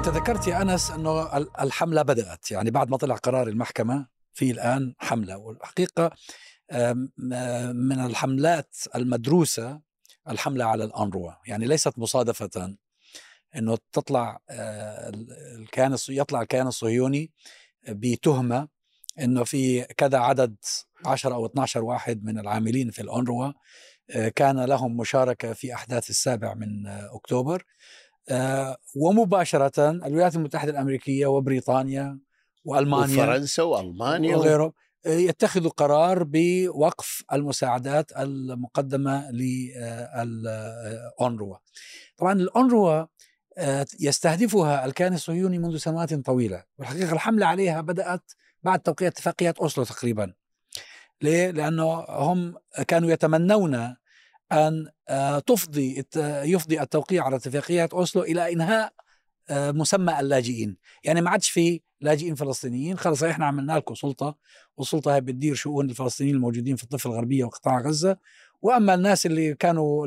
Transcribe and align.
أنت 0.00 0.08
ذكرت 0.08 0.46
يا 0.46 0.62
أنس 0.62 0.90
أنه 0.90 1.36
الحملة 1.36 2.02
بدأت 2.02 2.50
يعني 2.50 2.70
بعد 2.70 2.90
ما 2.90 2.96
طلع 2.96 3.16
قرار 3.16 3.48
المحكمة 3.48 4.06
في 4.32 4.50
الآن 4.50 4.94
حملة 4.98 5.36
والحقيقة 5.36 6.10
من 7.72 8.00
الحملات 8.06 8.76
المدروسة 8.94 9.80
الحملة 10.28 10.64
على 10.64 10.84
الانروا 10.84 11.32
يعني 11.46 11.66
ليست 11.66 11.98
مصادفة 11.98 12.76
إنه 13.56 13.78
تطلع 13.92 14.38
الكيان 15.54 15.96
يطلع 16.08 16.42
الكيان 16.42 16.66
الصهيوني 16.66 17.32
بتهمة 17.88 18.68
إنه 19.20 19.44
في 19.44 19.82
كذا 19.82 20.18
عدد 20.18 20.56
10 21.06 21.34
أو 21.34 21.46
12 21.46 21.84
واحد 21.84 22.24
من 22.24 22.38
العاملين 22.38 22.90
في 22.90 23.02
الأونروا 23.02 23.52
كان 24.36 24.64
لهم 24.64 24.96
مشاركة 24.96 25.52
في 25.52 25.74
أحداث 25.74 26.10
السابع 26.10 26.54
من 26.54 26.86
أكتوبر 26.86 27.64
ومباشرة 28.96 29.90
الولايات 29.90 30.36
المتحدة 30.36 30.70
الأمريكية 30.70 31.26
وبريطانيا 31.26 32.18
وألمانيا 32.64 33.24
وفرنسا 33.24 33.62
وألمانيا 33.62 34.36
وغيره 34.36 34.72
يتخذوا 35.06 35.70
قرار 35.70 36.24
بوقف 36.26 37.24
المساعدات 37.32 38.12
المقدمة 38.18 39.30
للأونروا 40.10 41.56
طبعا 42.16 42.32
الأونروا 42.32 43.06
يستهدفها 44.00 44.84
الكيان 44.84 45.14
الصهيوني 45.14 45.58
منذ 45.58 45.76
سنوات 45.76 46.14
طويلة 46.14 46.64
والحقيقة 46.78 47.12
الحملة 47.12 47.46
عليها 47.46 47.80
بدأت 47.80 48.32
بعد 48.62 48.80
توقيع 48.80 49.08
اتفاقيات 49.08 49.58
أوسلو 49.58 49.84
تقريبا 49.84 50.32
ليه؟ 51.22 51.50
لأنه 51.50 52.04
هم 52.08 52.54
كانوا 52.88 53.10
يتمنون 53.10 53.96
أن 54.52 54.88
تفضي 55.46 56.04
يفضي 56.44 56.80
التوقيع 56.80 57.24
على 57.24 57.36
اتفاقيات 57.36 57.94
أوسلو 57.94 58.22
إلى 58.22 58.52
إنهاء 58.52 58.92
مسمى 59.50 60.20
اللاجئين. 60.20 60.76
يعني 61.04 61.20
ما 61.20 61.30
عادش 61.30 61.50
في 61.50 61.80
لاجئين 62.00 62.34
فلسطينيين. 62.34 62.98
خلص 62.98 63.22
إحنا 63.22 63.46
عملنا 63.46 63.72
لكم 63.72 63.94
سلطة 63.94 64.36
والسلطة 64.76 65.14
هي 65.14 65.20
بتدير 65.20 65.54
شؤون 65.54 65.90
الفلسطينيين 65.90 66.36
الموجودين 66.36 66.76
في 66.76 66.84
الضفة 66.84 67.10
الغربية 67.10 67.44
وقطاع 67.44 67.80
غزة. 67.80 68.16
وأما 68.62 68.94
الناس 68.94 69.26
اللي 69.26 69.54
كانوا 69.54 70.06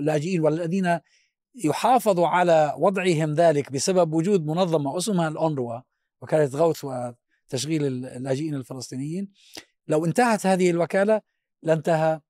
لاجئين 0.00 0.40
والذين 0.40 1.00
يحافظ 1.64 2.20
على 2.20 2.74
وضعهم 2.78 3.34
ذلك 3.34 3.72
بسبب 3.72 4.14
وجود 4.14 4.46
منظمة 4.46 4.98
اسمها 4.98 5.28
الأونروا 5.28 5.80
وكالة 6.22 6.58
غوث 6.58 6.84
وتشغيل 6.84 7.84
اللاجئين 7.86 8.54
الفلسطينيين 8.54 9.28
لو 9.88 10.04
انتهت 10.04 10.46
هذه 10.46 10.70
الوكالة 10.70 11.20
لانتهى 11.62 12.20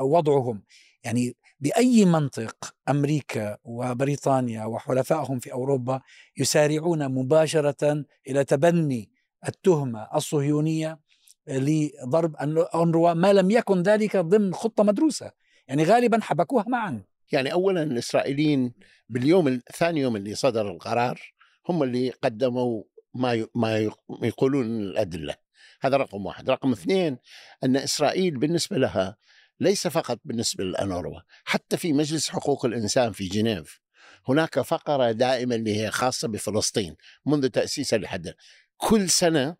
وضعهم. 0.00 0.62
يعني 1.04 1.36
بأي 1.60 2.04
منطق 2.04 2.74
أمريكا 2.88 3.58
وبريطانيا 3.64 4.64
وحلفائهم 4.64 5.38
في 5.38 5.52
أوروبا 5.52 6.00
يسارعون 6.36 7.08
مباشرة 7.08 8.04
إلى 8.28 8.44
تبني 8.44 9.10
التهمة 9.48 10.08
الصهيونية 10.14 11.00
لضرب 11.48 12.36
الأونروا 12.42 13.12
ما 13.12 13.32
لم 13.32 13.50
يكن 13.50 13.82
ذلك 13.82 14.16
ضمن 14.16 14.54
خطة 14.54 14.82
مدروسة. 14.82 15.30
يعني 15.68 15.84
غالبا 15.84 16.20
حبكوها 16.20 16.64
معا. 16.68 17.02
يعني 17.32 17.52
اولا 17.52 17.82
الإسرائيليين 17.82 18.72
باليوم 19.08 19.48
الثاني 19.48 20.00
يوم 20.00 20.16
اللي 20.16 20.34
صدر 20.34 20.70
القرار 20.70 21.20
هم 21.68 21.82
اللي 21.82 22.10
قدموا 22.10 22.82
ما 23.14 23.46
ما 23.54 23.90
يقولون 24.22 24.66
الأدلة. 24.66 25.34
هذا 25.80 25.96
رقم 25.96 26.26
واحد. 26.26 26.50
رقم 26.50 26.72
اثنين 26.72 27.16
أن 27.64 27.76
إسرائيل 27.76 28.38
بالنسبة 28.38 28.78
لها 28.78 29.16
ليس 29.60 29.86
فقط 29.86 30.20
بالنسبة 30.24 30.64
للانوروا 30.64 31.20
حتى 31.44 31.76
في 31.76 31.92
مجلس 31.92 32.28
حقوق 32.28 32.64
الإنسان 32.64 33.12
في 33.12 33.28
جنيف. 33.28 33.80
هناك 34.28 34.60
فقرة 34.60 35.12
دائما 35.12 35.54
اللي 35.54 35.80
هي 35.80 35.90
خاصة 35.90 36.28
بفلسطين 36.28 36.96
منذ 37.26 37.48
تاسيسها 37.48 37.98
لحد 37.98 38.34
كل 38.76 39.10
سنة 39.10 39.56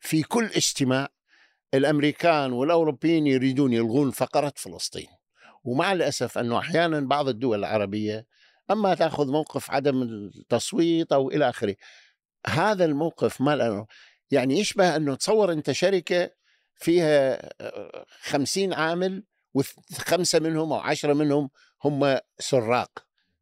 في 0.00 0.22
كل 0.22 0.44
اجتماع 0.44 1.08
الأمريكان 1.74 2.52
والأوروبيين 2.52 3.26
يريدون 3.26 3.72
يلغون 3.72 4.10
فقرة 4.10 4.52
فلسطين. 4.56 5.08
ومع 5.64 5.92
الأسف 5.92 6.38
أنه 6.38 6.58
أحيانا 6.58 7.00
بعض 7.00 7.28
الدول 7.28 7.58
العربية 7.58 8.26
أما 8.70 8.94
تأخذ 8.94 9.32
موقف 9.32 9.70
عدم 9.70 10.02
التصويت 10.02 11.12
أو 11.12 11.30
إلى 11.30 11.48
آخره 11.48 11.76
هذا 12.46 12.84
الموقف 12.84 13.40
ما 13.40 13.86
يعني 14.30 14.58
يشبه 14.58 14.96
أنه 14.96 15.14
تصور 15.14 15.52
أنت 15.52 15.72
شركة 15.72 16.30
فيها 16.80 17.40
خمسين 18.20 18.72
عامل 18.72 19.24
وخمسه 19.54 20.38
منهم 20.38 20.72
أو 20.72 20.78
عشرة 20.78 21.12
منهم 21.12 21.50
هم 21.84 22.18
سراق. 22.38 22.90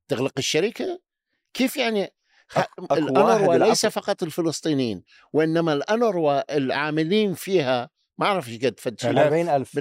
تغلق 0.09 0.33
الشركة؟ 0.39 1.01
كيف 1.55 1.77
يعني؟ 1.77 2.15
الانروا 2.93 3.55
ليس 3.55 3.87
فقط 3.87 4.23
الفلسطينيين 4.23 5.03
وإنما 5.33 5.73
الانروا 5.73 6.57
العاملين 6.57 7.35
فيها. 7.35 7.91
ما 8.19 8.27
اعرف 8.27 8.49
إيش 8.49 8.65
قد 8.65 8.81
فتش 8.81 9.07
40000 9.07 9.79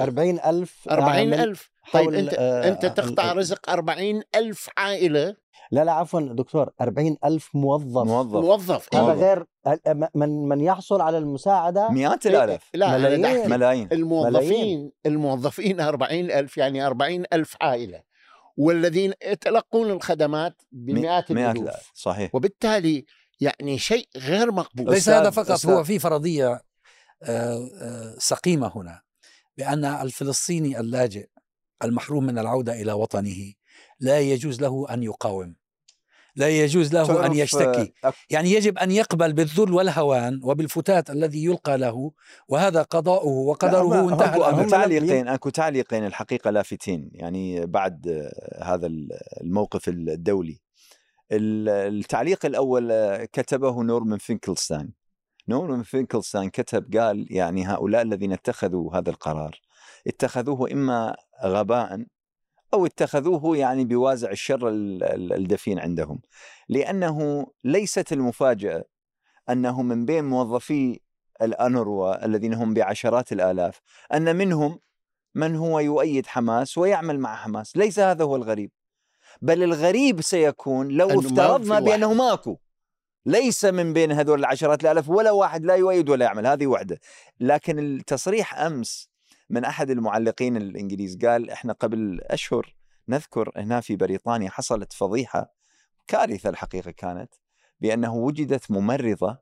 40000 0.00 0.88
40000 0.90 1.70
طيب 1.92 2.14
أنت 2.14 2.34
آه 2.38 2.68
انت 2.68 2.86
تقطع 2.86 3.32
رزق 3.32 3.70
40000 3.70 4.68
عائلة؟ 4.76 5.36
لا 5.72 5.84
لا 5.84 5.92
عفوا 5.92 6.20
دكتور 6.20 6.70
40000 6.80 7.50
موظف. 7.54 8.06
موظف. 8.06 8.44
موظف. 8.44 8.94
هذا 8.94 9.12
غير 9.12 9.44
من 10.14 10.48
من 10.48 10.60
يحصل 10.60 11.00
على 11.00 11.18
المساعدة 11.18 11.88
مئات 11.90 12.26
الآلاف. 12.26 12.70
لا 12.74 12.98
ملايين. 12.98 13.50
ملايين. 13.50 13.88
الموظفين 13.92 14.32
ملايين. 14.34 14.92
الموظفين 15.06 15.80
40000 15.80 16.56
يعني 16.56 16.86
40000 16.86 17.56
عائلة 17.60 18.02
والذين 18.56 19.12
يتلقون 19.24 19.90
الخدمات 19.90 20.62
بمئات 20.72 21.30
الالوف 21.30 21.90
صحيح. 21.94 22.34
وبالتالي 22.34 23.04
يعني 23.40 23.78
شيء 23.78 24.08
غير 24.16 24.52
مقبول. 24.52 24.90
ليس 24.90 25.08
هذا 25.08 25.30
فقط 25.30 25.66
هو 25.66 25.84
في 25.84 25.98
فرضية 25.98 26.62
سقيمة 28.18 28.72
هنا 28.76 29.00
بأن 29.58 29.84
الفلسطيني 29.84 30.80
اللاجئ 30.80 31.26
المحروم 31.84 32.24
من 32.24 32.38
العودة 32.38 32.72
إلى 32.82 32.92
وطنه 32.92 33.52
لا 34.00 34.20
يجوز 34.20 34.60
له 34.60 34.86
أن 34.90 35.02
يقاوم. 35.02 35.61
لا 36.36 36.48
يجوز 36.48 36.94
له 36.94 37.26
أن 37.26 37.34
يشتكي. 37.34 37.92
يعني 38.30 38.52
يجب 38.52 38.78
أن 38.78 38.90
يقبل 38.90 39.32
بالذل 39.32 39.72
والهوان 39.72 40.40
وبالفتات 40.42 41.10
الذي 41.10 41.44
يلقى 41.44 41.78
له 41.78 42.12
وهذا 42.48 42.82
قضاؤه 42.82 43.28
وقدره 43.28 44.04
وانتهى 44.04 44.36
أكو 44.36 44.68
تعليقين 44.68 45.28
أكو 45.28 45.48
تعليقين 45.48 46.06
الحقيقة 46.06 46.50
لافتين 46.50 47.10
يعني 47.12 47.66
بعد 47.66 48.30
هذا 48.62 48.86
الموقف 49.40 49.88
الدولي. 49.88 50.60
التعليق 51.32 52.46
الأول 52.46 52.92
كتبه 53.24 53.82
نورمان 53.82 54.18
فينكلستاين. 54.18 54.92
نورمان 55.48 55.82
فينكلستاين 55.82 56.50
كتب 56.50 56.96
قال 56.96 57.26
يعني 57.30 57.66
هؤلاء 57.66 58.02
الذين 58.02 58.32
اتخذوا 58.32 58.96
هذا 58.96 59.10
القرار 59.10 59.60
اتخذوه 60.06 60.72
إما 60.72 61.16
غباء 61.44 62.04
أو 62.74 62.86
اتخذوه 62.86 63.56
يعني 63.56 63.84
بوازع 63.84 64.30
الشر 64.30 64.68
الدفين 64.68 65.78
عندهم. 65.78 66.20
لأنه 66.68 67.46
ليست 67.64 68.12
المفاجأة 68.12 68.84
أنه 69.50 69.82
من 69.82 70.04
بين 70.04 70.24
موظفي 70.24 71.00
الانروا 71.42 72.24
الذين 72.24 72.54
هم 72.54 72.74
بعشرات 72.74 73.32
الآلاف 73.32 73.80
أن 74.12 74.36
منهم 74.36 74.78
من 75.34 75.56
هو 75.56 75.80
يؤيد 75.80 76.26
حماس 76.26 76.78
ويعمل 76.78 77.20
مع 77.20 77.36
حماس. 77.36 77.76
ليس 77.76 77.98
هذا 77.98 78.24
هو 78.24 78.36
الغريب. 78.36 78.70
بل 79.42 79.62
الغريب 79.62 80.20
سيكون 80.20 80.88
لو 80.88 81.20
افترضنا 81.20 81.80
بأنه 81.80 82.12
ماكو. 82.12 82.56
ليس 83.26 83.64
من 83.64 83.92
بين 83.92 84.12
هذول 84.12 84.38
العشرات 84.38 84.82
الآلاف 84.82 85.08
ولا 85.08 85.30
واحد 85.30 85.64
لا 85.64 85.74
يؤيد 85.74 86.10
ولا 86.10 86.24
يعمل 86.24 86.46
هذه 86.46 86.66
وحدة. 86.66 87.00
لكن 87.40 87.78
التصريح 87.78 88.58
أمس 88.58 89.11
من 89.52 89.64
أحد 89.64 89.90
المعلقين 89.90 90.56
الإنجليز 90.56 91.18
قال 91.24 91.50
إحنا 91.50 91.72
قبل 91.72 92.20
أشهر 92.22 92.74
نذكر 93.08 93.52
هنا 93.56 93.80
في 93.80 93.96
بريطانيا 93.96 94.50
حصلت 94.50 94.92
فضيحة 94.92 95.54
كارثة 96.06 96.48
الحقيقة 96.48 96.90
كانت 96.90 97.34
بأنه 97.80 98.14
وجدت 98.14 98.70
ممرضة 98.70 99.38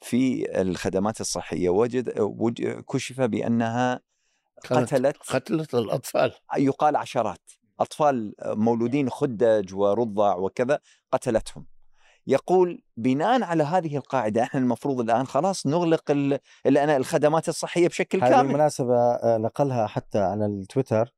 في 0.00 0.46
الخدمات 0.60 1.20
الصحية 1.20 1.68
وجد, 1.68 2.20
وجد 2.20 2.80
كشف 2.80 3.20
بأنها 3.20 4.00
قتلت 4.70 5.16
قتلت 5.16 5.74
الأطفال. 5.74 6.32
يقال 6.58 6.96
عشرات 6.96 7.50
أطفال 7.80 8.34
مولودين 8.44 9.10
خدج 9.10 9.74
ورضع 9.74 10.34
وكذا 10.36 10.80
قتلتهم. 11.12 11.66
يقول 12.30 12.82
بناء 12.96 13.42
على 13.42 13.62
هذه 13.64 13.96
القاعدة 13.96 14.42
إحنا 14.42 14.60
المفروض 14.60 15.00
الآن 15.00 15.26
خلاص 15.26 15.66
نغلق 15.66 16.02
الخدمات 16.66 17.48
الصحية 17.48 17.88
بشكل 17.88 18.22
هذه 18.22 18.30
كامل. 18.30 18.46
بالمناسبه 18.46 19.18
نقلها 19.24 19.86
حتى 19.86 20.18
على 20.18 20.46
التويتر. 20.46 21.14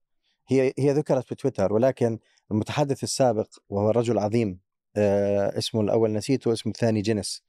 هي 0.49 0.73
هي 0.79 0.93
ذكرت 0.93 1.25
في 1.25 1.35
تويتر 1.35 1.73
ولكن 1.73 2.19
المتحدث 2.51 3.03
السابق 3.03 3.47
وهو 3.69 3.91
رجل 3.91 4.19
عظيم 4.19 4.61
اسمه 4.97 5.81
الأول 5.81 6.13
نسيته 6.13 6.53
اسمه 6.53 6.73
الثاني 6.73 7.03
جنس 7.03 7.43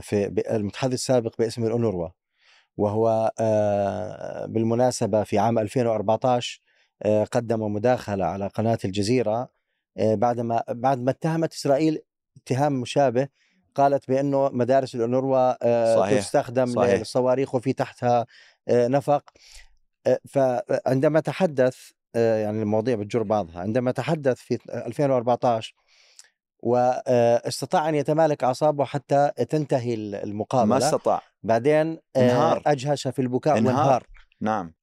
في 0.00 0.42
المتحدث 0.50 0.94
السابق 0.94 1.38
باسم 1.38 1.64
الأونروا. 1.64 2.08
وهو 2.76 3.32
بالمناسبة 4.48 5.22
في 5.24 5.38
عام 5.38 5.58
2014 5.58 6.62
قدم 7.32 7.60
مداخلة 7.72 8.24
على 8.24 8.46
قناة 8.46 8.78
الجزيرة 8.84 9.56
آه، 9.98 10.14
بعد 10.14 10.40
ما 10.40 10.62
بعد 10.68 11.00
ما 11.00 11.10
اتهمت 11.10 11.52
إسرائيل 11.52 11.98
اتهام 12.36 12.72
مشابه 12.72 13.28
قالت 13.74 14.08
بأنه 14.08 14.48
مدارس 14.52 14.94
الأونروا 14.94 15.56
آه، 15.62 15.96
صحيح. 15.96 16.20
تستخدم 16.20 16.66
صحيح. 16.66 16.98
للصواريخ 16.98 17.54
وفي 17.54 17.72
تحتها 17.72 18.26
آه، 18.68 18.88
نفق 18.88 19.22
آه، 20.06 20.20
فعندما 20.28 21.20
تحدث 21.20 21.76
يعني 22.14 22.62
المواضيع 22.62 22.96
بتجر 22.96 23.22
بعضها 23.22 23.60
عندما 23.60 23.90
تحدث 23.90 24.36
في 24.36 24.58
2014 24.68 25.74
واستطاع 26.60 27.88
أن 27.88 27.94
يتمالك 27.94 28.44
أعصابه 28.44 28.84
حتى 28.84 29.30
تنتهي 29.48 29.96
ما 29.96 30.22
المقابلة 30.22 30.78
استطاع 30.78 31.22
بعدين 31.42 31.98
انهار. 32.16 32.62
أجهش 32.66 33.08
في 33.08 33.22
البكاء 33.22 33.58
انهار. 33.58 33.76
وانهار 33.76 34.06
نعم 34.40 34.75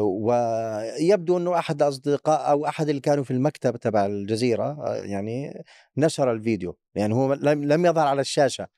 ويبدو 0.00 1.38
أنه 1.38 1.58
أحد 1.58 1.82
الاصدقاء 1.82 2.50
أو 2.50 2.66
أحد 2.66 2.88
اللي 2.88 3.00
كانوا 3.00 3.24
في 3.24 3.30
المكتب 3.30 3.76
تبع 3.76 4.06
الجزيرة 4.06 4.64
آه، 4.64 4.96
يعني 4.96 5.64
نشر 5.96 6.32
الفيديو. 6.32 6.76
يعني 6.94 7.14
هو 7.14 7.34
لم 7.34 7.64
لم 7.64 7.86
يظهر 7.86 8.06
على 8.06 8.20
الشاشة. 8.20 8.68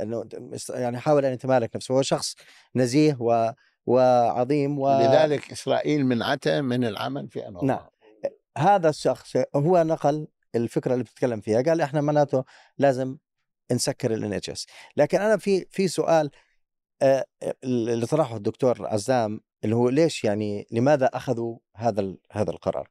انه 0.00 0.24
يعني 0.68 0.98
حاول 0.98 1.24
أن 1.24 1.32
يتمالك 1.32 1.76
نفسه. 1.76 1.94
هو 1.94 2.02
شخص 2.02 2.34
نزيه 2.76 3.16
و 3.20 3.52
وعظيم 3.86 4.78
و... 4.78 5.00
لذلك 5.00 5.52
إسرائيل 5.52 6.06
منعته 6.06 6.60
من 6.60 6.84
العمل 6.84 7.28
في 7.28 7.48
انورا 7.48 7.64
نعم. 7.64 7.86
هذا 8.58 8.88
الشخص 8.88 9.36
هو 9.56 9.82
نقل 9.82 10.26
الفكرة 10.54 10.92
اللي 10.92 11.04
بتتكلم 11.04 11.40
فيها. 11.40 11.62
قال 11.62 11.80
إحنا 11.80 12.00
معناته 12.00 12.44
لازم 12.78 13.16
نسكر 13.72 14.14
ال 14.14 14.32
NHS. 14.32 14.66
لكن 14.96 15.20
أنا 15.20 15.36
في 15.36 15.66
في 15.70 15.88
سؤال 15.88 16.30
آه، 17.02 17.26
اللي 17.64 18.06
طرحه 18.06 18.36
الدكتور 18.36 18.86
عزام 18.86 19.40
اللي 19.64 19.76
هو 19.76 19.88
ليش 19.88 20.24
يعني 20.24 20.66
لماذا 20.70 21.06
أخذوا 21.06 21.58
هذا 21.76 22.14
هذا 22.32 22.50
القرار؟ 22.50 22.88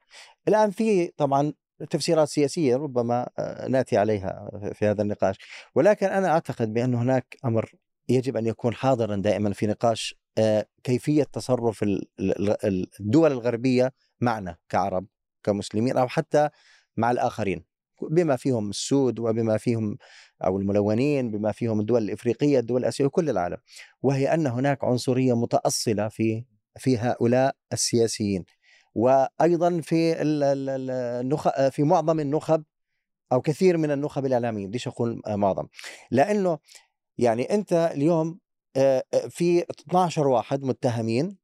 الآن 0.48 0.72
في 0.72 1.08
طبعا 1.08 1.54
تفسيرات 1.90 2.28
سياسية 2.28 2.76
ربما 2.76 3.30
آه، 3.40 3.68
نأتي 3.68 3.98
عليها 3.98 4.50
في 4.74 4.86
هذا 4.86 5.02
النقاش. 5.02 5.36
ولكن 5.76 6.08
أنا 6.08 6.28
أعتقد 6.28 6.74
بأن 6.74 6.96
هناك 6.96 7.38
أمر 7.46 7.72
يجب 8.10 8.38
أن 8.38 8.46
يكون 8.46 8.74
حاضرا 8.74 9.16
دائما 9.16 9.54
في 9.54 9.68
نقاش 9.68 10.16
آه، 10.38 10.66
كيفية 10.84 11.24
تصرف 11.24 11.84
ال- 11.84 12.06
ال- 12.20 12.66
ال- 12.66 12.88
الدول 13.00 13.32
الغربية 13.32 13.94
معنا 14.22 14.58
كعرب 14.70 15.06
كمسلمين 15.44 15.98
أو 15.98 16.08
حتى 16.08 16.50
مع 16.98 17.12
الآخرين. 17.12 17.66
بما 18.12 18.36
فيهم 18.36 18.70
السود 18.70 19.20
وبما 19.20 19.58
فيهم 19.58 19.98
أو 20.46 20.58
الملونين 20.58 21.32
بما 21.32 21.52
فيهم 21.52 21.80
الدول 21.80 22.04
الإفريقية 22.04 22.60
الدول 22.60 22.82
الآسيوية 22.82 23.08
وكل 23.08 23.30
العالم. 23.30 23.58
وهي 24.02 24.34
أن 24.34 24.48
هناك 24.48 24.84
عنصرية 24.84 25.34
متأصلة 25.34 26.08
في 26.08 26.46
في 26.80 26.98
هؤلاء 26.98 27.56
السياسيين. 27.74 28.46
وأيضا 28.96 29.82
في 29.82 30.22
ال- 30.22 30.44
ال- 30.44 30.70
ال- 30.70 30.92
النخ 30.92 31.68
في 31.70 31.84
معظم 31.84 32.20
النخب 32.20 32.64
أو 33.32 33.42
كثير 33.42 33.78
من 33.78 33.92
النخب 33.92 34.26
الاعلاميه 34.26 34.68
بديش 34.68 34.88
أقول 34.88 35.22
معظم؟ 35.28 35.68
لأنه 36.12 36.60
يعني 37.18 37.54
أنت 37.54 37.74
اليوم 37.94 38.40
في 39.30 39.66
12 39.70 40.28
واحد 40.28 40.64
متهمين 40.64 41.38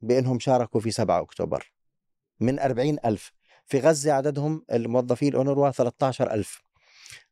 بأنهم 0.00 0.38
شاركوا 0.38 0.80
في 0.80 0.90
7 0.90 1.20
أكتوبر 1.20 1.72
من 2.40 2.58
40 2.58 2.98
ألف. 3.04 3.32
في 3.66 3.80
غزة 3.80 4.12
عددهم 4.12 4.64
الموظفين 4.72 5.28
الأونروا 5.28 5.70
13 5.70 6.30
ألف. 6.32 6.62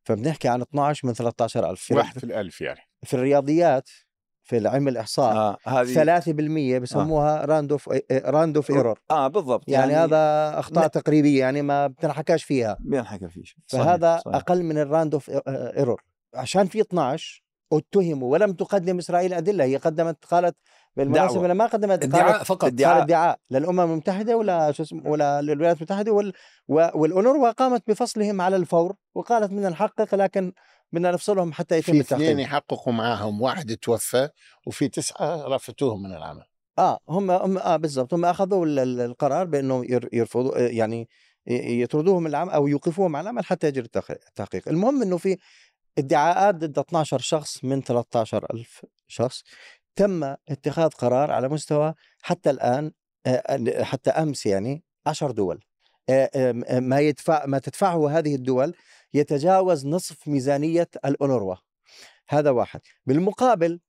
فبنحكي 0.04 0.48
عن 0.48 0.62
12 0.62 1.06
من 1.08 1.14
13 1.14 1.70
ألف. 1.70 1.92
واحد 1.92 2.18
في 2.18 2.24
الألف 2.24 2.60
يعني. 2.60 2.80
في 3.02 3.14
الرياضيات 3.14 3.90
في 4.46 4.68
علم 4.68 4.88
الإحصاء 4.88 5.36
آه 5.36 5.56
هذه 5.66 6.18
3% 6.20 6.78
بسموها 6.82 7.44
round 7.44 7.72
off 7.72 7.88
round 8.12 8.48
off 8.48 8.70
error 8.70 8.98
آه 9.10 9.28
بالضبط 9.28 9.64
يعني, 9.68 9.92
يعني 9.92 10.04
هذا 10.04 10.58
أخطاء 10.58 10.82
لا. 10.84 10.88
تقريبية 10.88 11.40
يعني 11.40 11.62
ما 11.62 11.86
بتنحكاش 11.86 12.44
فيها 12.44 12.76
بينحكى 12.80 13.28
فيه 13.28 13.42
صحيح، 13.66 13.84
فهذا 13.84 14.18
صحيح. 14.24 14.36
أقل 14.36 14.62
من 14.62 14.78
ال 14.78 14.84
round 14.84 15.13
off 15.13 15.30
error 15.48 16.02
عشان 16.34 16.66
في 16.66 16.80
12 16.80 17.42
اتهموا 17.72 18.32
ولم 18.32 18.52
تقدم 18.52 18.98
إسرائيل 18.98 19.32
أدلة 19.34 19.64
هي 19.64 19.76
قدمت 19.76 20.24
قالت 20.24 20.56
بالمناسبة 20.96 21.40
دعوة. 21.42 21.54
ما 21.54 21.66
قدمت 21.66 22.02
ادعاء 22.04 22.42
فقط 22.42 22.64
ادعاء. 22.64 23.02
ادعاء 23.02 23.38
للامم 23.50 23.80
المتحده 23.80 24.36
ولا 24.36 24.72
شو 24.72 24.82
اسمه 24.82 25.10
ولا 25.10 25.42
للولايات 25.42 25.76
المتحدة 25.76 26.12
وال 26.12 26.32
و- 26.68 26.88
والاونروا 26.94 27.50
قامت 27.50 27.82
بفصلهم 27.90 28.40
على 28.40 28.56
الفور 28.56 28.94
وقالت 29.14 29.50
بدنا 29.50 29.68
نحقق 29.68 30.14
لكن 30.14 30.52
بدنا 30.92 31.10
نفصلهم 31.10 31.52
حتى 31.52 31.76
يتم 31.78 31.92
في 31.92 32.00
اثنين 32.00 32.20
التحقيق 32.22 32.40
يحققوا 32.44 32.92
معاهم 32.92 33.42
واحد 33.42 33.76
توفى 33.76 34.28
وفي 34.66 34.88
تسعة 34.88 35.46
رفضوهم 35.48 36.02
من 36.02 36.12
العمل. 36.12 36.44
آه 36.78 36.98
هم 37.08 37.30
هم 37.30 37.58
آه 37.58 37.76
بالضبط. 37.76 38.14
هم 38.14 38.24
أخذوا 38.24 38.66
ال- 38.66 38.78
ال- 38.78 39.00
القرار 39.00 39.46
بانه 39.46 39.84
ير- 39.88 40.08
يرفضوا 40.12 40.58
آه، 40.64 40.68
يعني 40.68 41.08
يطردوهم 41.46 42.22
من 42.22 42.30
العمل 42.30 42.50
أو 42.52 42.66
يوقفوهم 42.68 43.16
عن 43.16 43.22
العمل 43.22 43.44
حتى 43.44 43.66
يجري 43.68 43.84
التح- 43.88 44.10
التحقيق. 44.28 44.68
المهم 44.68 45.02
إنه 45.02 45.16
في 45.16 45.36
ادعاءات 45.98 46.54
ضد 46.54 46.78
12 46.78 47.18
شخص 47.18 47.64
من 47.64 47.82
13 47.82 48.46
ألف 48.54 48.84
شخص 49.08 49.42
تم 49.96 50.24
اتخاذ 50.48 50.88
قرار 50.90 51.30
على 51.30 51.48
مستوى 51.48 51.94
حتى 52.22 52.50
الآن 52.50 52.92
آه، 53.26 53.82
حتى 53.82 54.10
أمس 54.10 54.46
يعني 54.46 54.84
10 55.06 55.30
دول. 55.30 55.60
آه، 56.08 56.30
آه، 56.34 56.80
ما 56.80 57.00
يدفع 57.00 57.46
ما 57.46 57.58
تدفعه 57.58 58.10
هذه 58.18 58.34
الدول 58.34 58.74
يتجاوز 59.16 59.86
نصف 59.86 60.28
ميزانية 60.28 60.88
الأونروا. 61.04 61.54
هذا 62.28 62.50
واحد. 62.50 62.80
بالمقابل 63.06 63.80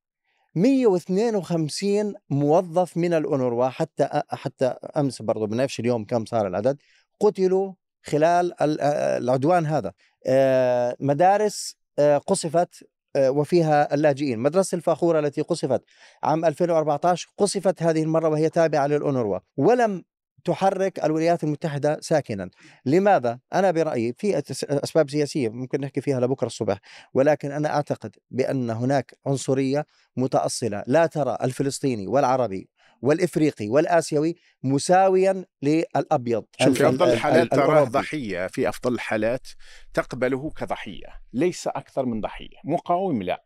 152 0.55 2.13
موظف 2.29 2.97
من 2.97 3.13
الأونروا 3.13 3.69
حتى 3.69 4.21
حتى 4.29 4.65
أمس 4.97 5.21
برضه 5.21 5.47
بنفس 5.47 5.79
اليوم 5.79 6.05
كم 6.05 6.25
صار 6.25 6.47
العدد 6.47 6.77
قتلوا 7.19 7.73
خلال 8.03 8.61
ال- 8.61 8.81
آه، 8.81 9.17
العدوان 9.17 9.65
هذا. 9.65 9.93
آه، 10.27 10.95
مدارس 10.99 11.75
آه، 11.99 12.17
قصفت 12.17 12.83
وفيها 13.17 13.93
اللاجئين. 13.93 14.39
مدرسة 14.39 14.75
الفاخورة 14.75 15.19
التي 15.19 15.41
قصفت 15.41 15.81
عام 16.23 16.45
2014 16.45 17.29
قصفت 17.37 17.83
هذه 17.83 18.03
المرة 18.03 18.29
وهي 18.29 18.49
تابعة 18.49 18.87
للأونروا. 18.87 19.39
ولم 19.57 20.03
تحرك 20.43 21.05
الولايات 21.05 21.43
المتحدة 21.43 21.99
ساكنا 22.01 22.49
لماذا؟ 22.85 23.39
أنا 23.53 23.71
برأيي 23.71 24.13
في 24.17 24.33
أس- 24.41 24.43
أسباب 24.83 25.09
سياسية 25.09 25.49
ممكن 25.49 25.81
نحكي 25.81 26.01
فيها 26.01 26.19
لبكرة 26.19 26.47
الصبح 26.47 26.77
ولكن 27.13 27.51
أنا 27.51 27.69
أعتقد 27.75 28.15
بأن 28.31 28.69
هناك 28.69 29.17
عنصرية 29.25 29.85
متأصلة 30.17 30.83
لا 30.87 31.05
ترى 31.05 31.37
الفلسطيني 31.41 32.07
والعربي 32.07 32.69
والإفريقي 33.01 33.67
والآسيوي 33.69 34.35
مساويا 34.63 35.45
للأبيض 35.61 36.45
شوف 36.63 36.77
في 36.77 36.87
أفضل 36.89 37.07
ال- 37.07 37.13
الحالات 37.13 37.43
ال- 37.43 37.49
تراه. 37.49 37.83
ضحية 37.83 38.47
في 38.47 38.69
أفضل 38.69 38.93
الحالات 38.93 39.47
تقبله 39.93 40.49
كضحية 40.49 41.21
ليس 41.33 41.67
أكثر 41.67 42.05
من 42.05 42.21
ضحية 42.21 42.57
مقاوم 42.65 43.21
لا 43.21 43.43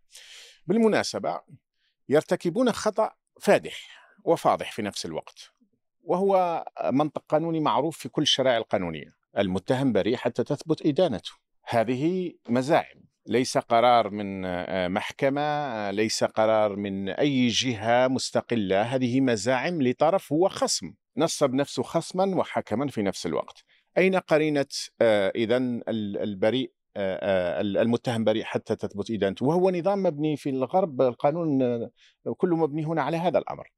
بالمناسبة 0.68 1.42
يرتكبون 2.10 2.72
خطأ 2.72 3.12
فادح 3.42 4.02
وفاضح 4.24 4.72
في 4.72 4.82
نفس 4.82 5.06
الوقت 5.06 5.51
وهو 6.04 6.66
منطق 6.86 7.24
قانوني 7.30 7.60
معروف 7.60 7.98
في 7.98 8.10
كل 8.10 8.22
الشرائع 8.22 8.58
القانونية 8.58 9.16
المتهم 9.38 9.92
بريء 9.92 10.16
حتى 10.16 10.44
تثبت 10.44 10.86
إدانته. 10.86 11.32
هذه 11.68 12.34
مزاعم. 12.50 13.02
ليس 13.26 13.58
قرار 13.58 14.10
من 14.10 14.46
آه، 14.46 14.88
محكمة 14.88 15.42
آه، 15.42 15.92
ليس 15.92 16.24
قرار 16.24 16.76
من 16.76 17.10
أي 17.10 17.48
جهة 17.48 18.08
مستقلة. 18.08 18.82
هذه 18.82 19.22
مزاعم 19.22 19.82
لطرف 19.82 20.34
هو 20.34 20.50
خصم. 20.50 20.94
نصب 21.18 21.54
نفسه 21.54 21.84
خصما 21.84 22.36
وحكما 22.36 22.88
في 22.88 23.02
نفس 23.02 23.26
الوقت. 23.26 23.64
أين 23.98 24.16
قرينة 24.16 24.66
إذا 25.36 25.58
البريء 25.88 26.72
آه، 26.98 27.60
آه، 27.60 27.62
المتهم 27.62 28.24
بريء 28.24 28.44
حتى 28.44 28.76
تثبت 28.76 29.12
إدانته؟ 29.12 29.46
وهو 29.46 29.70
نظام 29.70 30.04
مبني 30.04 30.38
في 30.38 30.50
الغرب 30.50 31.02
القانون 31.02 31.62
آه، 31.62 31.90
كله 32.38 32.56
مبني 32.56 32.86
هنا 32.86 33.02
على 33.02 33.18
هذا 33.18 33.40
الأمر. 33.40 33.72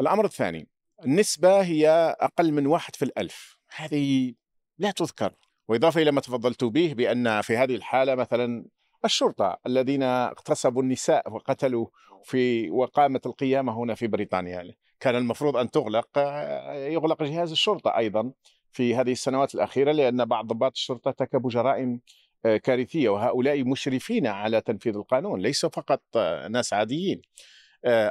الأمر 0.00 0.24
الثاني 0.24 0.68
النسبة 1.04 1.62
هي 1.62 1.88
أقل 2.20 2.52
من 2.52 2.66
واحد 2.66 2.96
في 2.96 3.04
الألف. 3.04 3.56
هذه 3.76 4.34
لا 4.78 4.90
تذكر. 4.90 5.32
وإضافة 5.68 6.02
إلى 6.02 6.10
ما 6.12 6.20
تفضلت 6.20 6.64
به 6.64 6.92
بأن 6.96 7.40
في 7.40 7.56
هذه 7.56 7.74
الحالة 7.74 8.14
مثلا 8.14 8.64
الشرطة 9.04 9.58
الذين 9.66 10.02
اغتصبوا 10.02 10.82
النساء 10.82 11.32
وقتلوا 11.32 11.86
في 12.24 12.70
وقامت 12.70 13.26
القيامة 13.26 13.78
هنا 13.78 13.94
في 13.94 14.06
بريطانيا. 14.06 14.74
كان 15.00 15.16
المفروض 15.16 15.56
أن 15.56 15.70
تغلق 15.70 16.08
آه، 16.16 16.74
يغلق 16.74 17.22
جهاز 17.22 17.50
الشرطة 17.50 17.96
أيضا 17.96 18.32
في 18.72 18.94
هذه 18.94 19.12
السنوات 19.12 19.54
الأخيرة 19.54 19.92
لأن 19.92 20.24
بعض 20.24 20.46
ضباط 20.46 20.72
الشرطة 20.72 21.08
ارتكبوا 21.08 21.50
جرائم 21.50 22.00
آه، 22.44 22.56
كارثية. 22.56 23.08
وهؤلاء 23.08 23.64
مشرفين 23.64 24.26
على 24.26 24.60
تنفيذ 24.60 24.96
القانون 24.96 25.40
ليسوا 25.40 25.70
فقط 25.70 26.02
آه، 26.16 26.48
ناس 26.48 26.72
عاديين. 26.72 27.20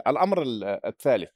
الأمر 0.08 0.42
ال- 0.42 0.64
الثالث 0.86 1.30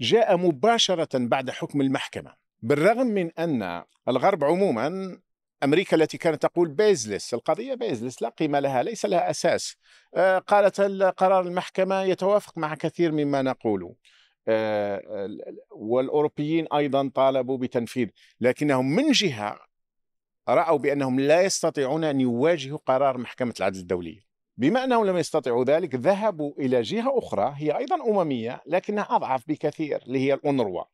جاء 0.00 0.36
مباشرة 0.36 1.18
بعد 1.18 1.50
حكم 1.50 1.80
المحكمة 1.80 2.34
بالرغم 2.62 3.06
من 3.06 3.30
أن 3.38 3.84
الغرب 4.08 4.44
عموما 4.44 5.18
أمريكا 5.64 5.96
التي 5.96 6.18
كانت 6.18 6.42
تقول 6.42 6.68
بيزلس 6.68 7.34
القضية 7.34 7.74
بيزلس 7.74 8.22
لا 8.22 8.28
قيمة 8.28 8.60
لها 8.60 8.82
ليس 8.82 9.06
لها 9.06 9.30
أساس. 9.30 9.76
آه، 10.14 10.38
قالت 10.38 10.80
قرار 11.16 11.46
المحكمة 11.46 12.02
يتوافق 12.02 12.58
مع 12.58 12.74
كثير 12.74 13.12
مما 13.12 13.42
نقوله 13.42 13.94
آه، 14.48 15.28
والأوروبيين 15.70 16.66
أيضا 16.72 17.10
طالبوا 17.14 17.58
بتنفيذ 17.58 18.08
لكنهم 18.40 18.94
من 18.96 19.12
جهة 19.12 19.58
رأوا 20.48 20.78
بأنهم 20.78 21.20
لا 21.20 21.42
يستطيعون 21.42 22.04
أن 22.04 22.20
يواجهوا 22.20 22.78
قرار 22.86 23.18
محكمة 23.18 23.54
العدل 23.60 23.80
الدولية. 23.80 24.27
بما 24.58 24.84
أنهم 24.84 25.04
لم 25.06 25.16
يستطيعوا 25.16 25.64
ذلك 25.64 25.94
ذهبوا 25.94 26.52
إلى 26.58 26.82
جهة 26.82 27.18
أخرى 27.18 27.54
هي 27.56 27.76
أيضا 27.78 27.96
أممية 27.96 28.62
لكنها 28.66 29.06
أضعف 29.10 29.48
بكثير 29.48 30.02
اللي 30.06 30.18
هي 30.18 30.34
الأونروا. 30.34 30.84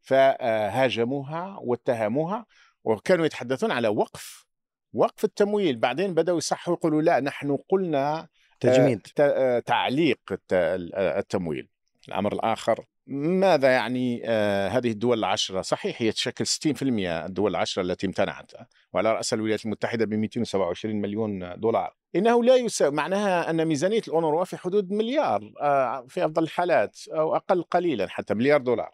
فهاجموها 0.00 1.58
واتهموها 1.62 2.46
وكانوا 2.84 3.26
يتحدثون 3.26 3.70
على 3.70 3.88
وقف 3.88 4.46
وقف 4.92 5.24
التمويل. 5.24 5.76
بعدين 5.76 6.14
بدأوا 6.14 6.38
يصحوا 6.38 6.74
يقولوا 6.74 7.02
لا 7.02 7.20
نحن 7.20 7.58
قلنا 7.68 8.28
تجميد. 8.60 9.00
ت- 9.00 9.20
آه، 9.20 9.58
تعليق 9.58 10.20
آه، 10.52 11.18
التمويل. 11.18 11.68
الأمر 12.08 12.32
الآخر 12.32 12.84
ماذا 13.10 13.70
يعني 13.70 14.22
آه، 14.24 14.68
هذه 14.68 14.90
الدول 14.90 15.18
العشرة؟ 15.18 15.62
صحيح 15.62 16.02
هي 16.02 16.12
تشكل 16.12 16.46
60% 16.46 17.26
الدول 17.26 17.50
العشرة 17.50 17.82
التي 17.82 18.06
امتنعت 18.06 18.52
وعلى 18.92 19.12
رأس 19.12 19.34
الولايات 19.34 19.64
المتحدة 19.64 20.04
ب 20.04 20.14
227 20.14 21.00
مليون 21.00 21.60
دولار. 21.60 21.94
إنه 22.16 22.44
لا 22.44 22.56
يساوي 22.56 22.94
معناها 22.94 23.50
أن 23.50 23.64
ميزانية 23.64 24.02
الأونروا 24.08 24.44
في 24.44 24.56
حدود 24.56 24.90
مليار 24.92 25.52
آه، 25.60 26.06
في 26.08 26.24
أفضل 26.24 26.42
الحالات 26.42 26.98
أو 27.08 27.36
أقل 27.36 27.62
قليلا 27.62 28.08
حتى 28.08 28.34
مليار 28.34 28.60
دولار. 28.60 28.90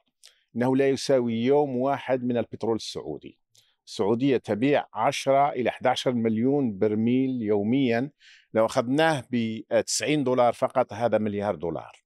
إنه 0.56 0.76
لا 0.76 0.88
يساوي 0.88 1.34
يوم 1.34 1.76
واحد 1.76 2.24
من 2.24 2.36
البترول 2.36 2.76
السعودي. 2.76 3.38
السعودية 3.86 4.36
تبيع 4.36 4.86
10 4.94 5.50
إلى 5.50 5.70
11 5.70 6.12
مليون 6.12 6.78
برميل 6.78 7.42
يوميا. 7.42 8.10
لو 8.54 8.66
أخذناه 8.66 9.24
ب 9.30 9.60
90 9.86 10.24
دولار 10.24 10.52
فقط 10.52 10.92
هذا 10.92 11.18
مليار 11.18 11.54
دولار. 11.54 12.03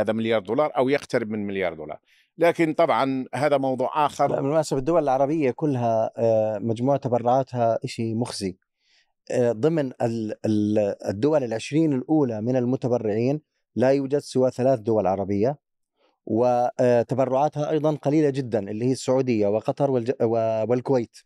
هذا 0.00 0.12
مليار 0.12 0.40
دولار 0.40 0.76
أو 0.76 0.88
يقترب 0.88 1.30
من 1.30 1.46
مليار 1.46 1.74
دولار. 1.74 1.98
لكن 2.38 2.72
طبعا 2.74 3.24
هذا 3.34 3.58
موضوع 3.58 3.88
لا، 3.96 4.06
آخر 4.06 4.26
بالمناسبة 4.26 4.78
الدول 4.78 5.02
العربية 5.02 5.50
كلها 5.50 6.10
آه، 6.16 6.58
مجموع 6.58 6.96
تبرعاتها 6.96 7.78
شيء 7.84 8.14
مخزي. 8.14 8.56
آه، 9.30 9.52
ضمن 9.52 9.86
ال- 10.02 10.34
ال- 10.46 10.96
الدول 11.08 11.44
العشرين 11.44 11.92
الأولى 11.92 12.40
من 12.40 12.56
المتبرعين 12.56 13.40
لا 13.76 13.90
يوجد 13.92 14.18
سوى 14.18 14.50
ثلاث 14.50 14.78
دول 14.78 15.06
عربية 15.06 15.58
وتبرعاتها 16.26 17.70
أيضا 17.70 17.94
قليلة 17.94 18.30
جدا 18.30 18.70
اللي 18.70 18.84
هي 18.84 18.92
السعودية 18.92 19.46
وقطر 19.46 19.90
والكويت. 20.68 21.16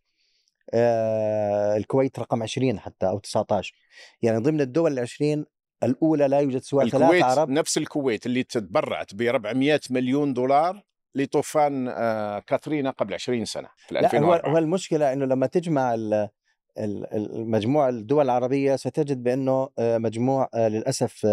آه، 0.75 1.77
الكويت 1.77 2.19
رقم 2.19 2.43
20 2.43 2.79
حتى 2.81 3.07
أو 3.09 3.19
19 3.19 3.75
يعني 4.23 4.39
ضمن 4.39 4.61
الدول 4.61 4.93
العشرين 4.93 5.45
الأولى 5.83 6.29
لا 6.29 6.39
يوجد 6.41 6.63
سوى 6.63 6.91
ثلاث 6.91 7.03
الكويت 7.03 7.23
عرب؟ 7.25 7.51
نفس 7.51 7.79
الكويت 7.79 8.27
اللي 8.27 8.43
تبرعت 8.43 9.15
ب 9.15 9.23
400 9.23 9.81
مليون 9.91 10.35
دولار 10.35 10.83
لطوفان 11.15 11.89
آه، 11.89 12.39
كاترينا 12.39 12.91
قبل 12.91 13.15
20 13.15 13.45
سنة 13.45 13.69
في 13.77 13.95
لا 13.95 14.01
هو 14.01 14.05
2004 14.07 14.51
هو 14.53 14.59
المشكلة 14.59 15.13
إنه 15.13 15.25
لما 15.25 15.47
تجمع 15.47 15.95
ال- 15.95 16.29
ال- 16.79 17.15
ال- 17.15 17.51
مجموع 17.51 17.89
الدول 17.89 18.25
العربية 18.25 18.77
ستجد 18.77 19.23
بأنه 19.23 19.69
آه، 19.79 19.99
مجموع 19.99 20.49
آه، 20.55 20.69
للأسف 20.69 21.27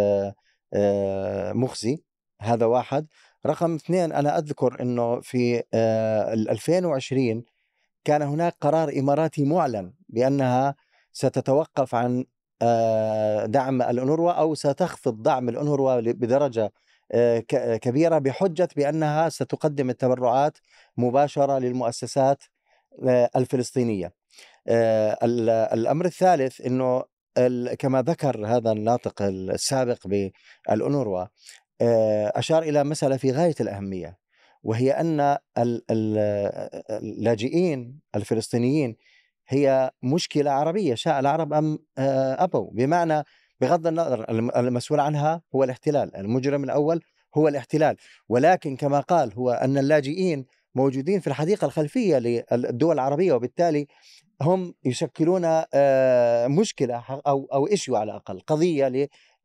آه، 0.73 1.53
مخزي. 1.53 2.03
هذا 2.41 2.65
واحد. 2.65 3.07
رقم 3.45 3.75
اثنين 3.75 4.11
أنا 4.11 4.37
أذكر 4.37 4.81
إنه 4.81 5.19
في 5.21 5.63
آه، 5.73 6.33
ال 6.33 6.49
2020 6.49 7.43
كان 8.05 8.21
هناك 8.21 8.55
قرار 8.61 8.89
إماراتي 8.99 9.43
معلن 9.45 9.93
بأنها 10.09 10.75
ستتوقف 11.11 11.95
عن 11.95 12.25
دعم 13.45 13.81
الأونروا 13.81 14.31
أو 14.31 14.55
ستخفض 14.55 15.23
دعم 15.23 15.49
الأونروا 15.49 16.01
ل- 16.01 16.13
بدرجة 16.13 16.71
آه، 17.11 17.39
كبيرة 17.77 18.17
بحجة 18.17 18.67
بأنها 18.75 19.29
ستقدم 19.29 19.89
التبرعات 19.89 20.57
مباشرة 20.97 21.59
للمؤسسات 21.59 22.43
آه، 23.07 23.29
الفلسطينية. 23.35 24.13
آه، 24.67 25.17
ال- 25.23 25.49
الأمر 25.49 26.05
الثالث 26.05 26.61
أنه 26.61 27.03
كما 27.79 28.01
ذكر 28.01 28.47
هذا 28.47 28.71
الناطق 28.71 29.21
السابق 29.21 30.07
بالأونروا 30.07 31.25
آه، 31.81 32.31
أشار 32.35 32.63
إلى 32.63 32.83
مسألة 32.83 33.17
في 33.17 33.31
غاية 33.31 33.55
الأهمية 33.61 34.17
وهي 34.63 34.91
أن 34.91 35.19
ال- 35.19 35.37
ال- 35.91 36.17
اللاجئين 36.89 37.99
الفلسطينيين 38.15 38.95
هي 39.49 39.91
مشكلة 40.03 40.51
عربية 40.51 40.95
شاء 40.95 41.19
العرب 41.19 41.53
أم 41.53 41.79
آه، 41.97 42.43
أبوا. 42.43 42.71
بمعنى 42.73 43.23
بغض 43.61 43.87
النظر 43.87 44.29
الم- 44.29 44.51
المسؤول 44.55 44.99
عنها 44.99 45.41
هو 45.55 45.63
الاحتلال. 45.63 46.15
المجرم 46.15 46.63
الأول 46.63 47.01
هو 47.37 47.47
الاحتلال. 47.47 47.95
ولكن 48.29 48.75
كما 48.75 48.99
قال 48.99 49.33
هو 49.33 49.51
أن 49.51 49.77
اللاجئين 49.77 50.45
موجودين 50.75 51.19
في 51.19 51.27
الحديقة 51.27 51.65
الخلفية 51.65 52.17
للدول 52.17 52.93
العربية 52.95 53.33
وبالتالي 53.33 53.87
هم 54.41 54.73
يشكلون 54.85 55.41
آه، 55.73 56.47
مشكلة 56.47 57.03
أو 57.27 57.47
أو 57.53 57.67
إشيو 57.67 57.95
على 57.95 58.11
الأقل 58.11 58.39
قضية 58.39 58.87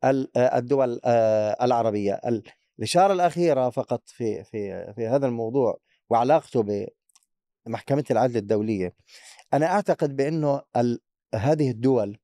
للدول 0.03 0.99
آه، 1.05 1.65
العربية. 1.65 2.13
ال- 2.25 2.43
الإشارة 2.79 3.13
الأخيرة 3.13 3.69
فقط 3.69 4.01
في 4.05 4.43
في 4.43 4.93
في 4.95 5.07
هذا 5.07 5.27
الموضوع 5.27 5.77
وعلاقته 6.09 6.87
بمحكمة 7.67 8.03
العدل 8.11 8.37
الدولية. 8.37 8.93
أنا 9.53 9.65
أعتقد 9.65 10.15
بأنه 10.15 10.61
ال- 10.77 10.99
هذه 11.35 11.71
الدول 11.71 12.19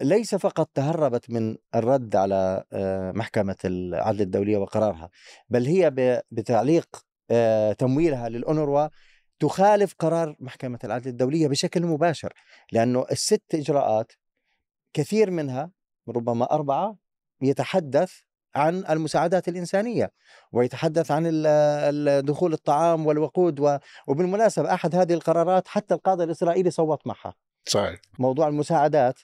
ليس 0.00 0.34
فقط 0.34 0.70
تهربت 0.74 1.30
من 1.30 1.56
الرد 1.74 2.16
على 2.16 2.64
آه، 2.72 3.12
محكمة 3.12 3.56
العدل 3.64 4.20
الدولية 4.20 4.56
وقرارها 4.56 5.10
بل 5.48 5.66
هي 5.66 5.90
بتعليق 6.30 7.04
آه، 7.30 7.72
تمويلها 7.72 8.28
للأونروا 8.28 8.88
تخالف 9.40 9.94
قرار 9.98 10.36
محكمة 10.40 10.78
العدل 10.84 11.08
الدولية 11.10 11.48
بشكل 11.48 11.86
مباشر 11.86 12.32
لأنه 12.72 13.06
الست 13.10 13.54
إجراءات 13.54 14.12
كثير 14.92 15.30
منها 15.30 15.70
ربما 16.08 16.44
أربعة 16.52 16.96
يتحدث 17.42 18.12
عن 18.54 18.84
المساعدات 18.90 19.48
الإنسانية 19.48 20.12
ويتحدث 20.52 21.10
عن 21.10 21.22
دخول 22.24 22.52
الطعام 22.52 23.06
والوقود 23.06 23.60
و- 23.60 23.78
وبالمناسبة 24.06 24.74
أحد 24.74 24.94
هذه 24.94 25.12
القرارات 25.14 25.68
حتى 25.68 25.94
القاضي 25.94 26.24
الإسرائيلي 26.24 26.70
صوت 26.70 27.06
معها. 27.06 27.34
صحيح. 27.68 28.00
موضوع 28.18 28.48
المساعدات 28.48 29.18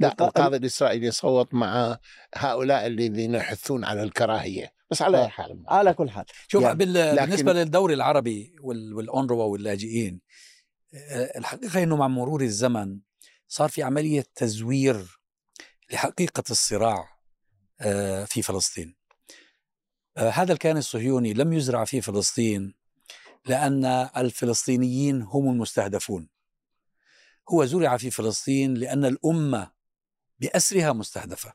لا 0.00 0.08
الق- 0.08 0.22
القاضي 0.22 0.56
الإسرائيلي 0.56 1.10
صوت 1.10 1.54
مع 1.54 1.98
هؤلاء 2.34 2.86
الذين 2.86 3.34
يحثون 3.34 3.84
على 3.84 4.02
الكراهية 4.02 4.72
بس 4.90 5.02
على 5.02 5.18
آه. 5.24 5.26
حال. 5.28 5.64
على 5.68 5.94
كل 5.94 6.10
حال. 6.10 6.24
شوف 6.48 6.62
يعني 6.62 6.78
بال... 6.78 6.92
لكن- 6.92 7.24
بالنسبة 7.26 7.52
للدوري 7.52 7.94
العربي 7.94 8.56
وال... 8.62 8.94
والأونروا 8.94 9.44
واللاجئين 9.44 10.20
آه، 10.94 11.38
الحقيقة 11.38 11.82
إنه 11.82 11.96
مع 11.96 12.08
مرور 12.08 12.42
الزمن 12.42 12.98
صار 13.48 13.68
في 13.68 13.82
عملية 13.82 14.24
تزوير 14.34 15.18
لحقيقة 15.92 16.44
الصراع. 16.50 17.08
في 18.24 18.42
فلسطين. 18.42 18.94
آه، 20.16 20.30
هذا 20.30 20.52
الكيان 20.52 20.76
الصهيوني 20.76 21.34
لم 21.34 21.52
يزرع 21.52 21.84
في 21.84 22.00
فلسطين 22.00 22.74
لأن 23.46 23.84
الفلسطينيين 24.16 25.22
هم 25.22 25.50
المستهدفون. 25.50 26.28
هو 27.48 27.64
زرع 27.64 27.96
في 27.96 28.10
فلسطين 28.10 28.74
لأن 28.74 29.04
الأمة 29.04 29.70
بأسرها 30.38 30.92
مستهدفة. 30.92 31.52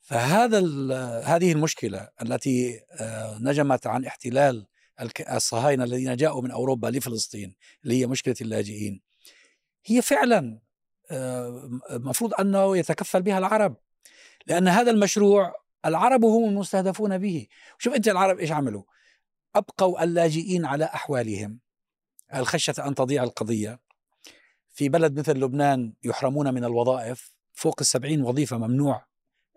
فهذا 0.00 0.58
هذه 1.20 1.52
المشكلة 1.52 2.08
التي 2.22 2.80
آه، 3.00 3.38
نجمت 3.40 3.86
عن 3.86 4.04
احتلال 4.04 4.66
الصهاينة 5.30 5.84
الذين 5.84 6.16
جاءوا 6.16 6.42
من 6.42 6.50
أوروبا 6.50 6.88
لفلسطين 6.88 7.54
اللي 7.84 8.00
هي 8.00 8.06
مشكلة 8.06 8.34
اللاجئين 8.40 9.00
هي 9.84 10.02
فعلا 10.02 10.60
آه، 11.10 11.80
المفروض 11.90 12.34
أنه 12.34 12.76
يتكفل 12.76 13.22
بها 13.22 13.38
العرب. 13.38 13.76
لأن 14.46 14.68
هذا 14.68 14.90
المشروع 14.90 15.54
العرب 15.84 16.24
هم 16.24 16.48
المستهدفون 16.48 17.18
به. 17.18 17.46
شوف 17.78 17.94
أنت 17.94 18.08
العرب 18.08 18.38
إيش 18.38 18.52
عملوا؟ 18.52 18.82
أبقوا 19.54 20.04
اللاجئين 20.04 20.64
على 20.64 20.84
أحوالهم. 20.84 21.58
الخشية 22.34 22.74
أن 22.78 22.94
تضيع 22.94 23.22
القضية. 23.22 23.80
في 24.72 24.88
بلد 24.88 25.18
مثل 25.18 25.32
لبنان 25.32 25.94
يحرمون 26.04 26.54
من 26.54 26.64
الوظائف. 26.64 27.32
فوق 27.52 27.76
السبعين 27.80 28.22
وظيفة 28.22 28.58
ممنوع 28.58 29.06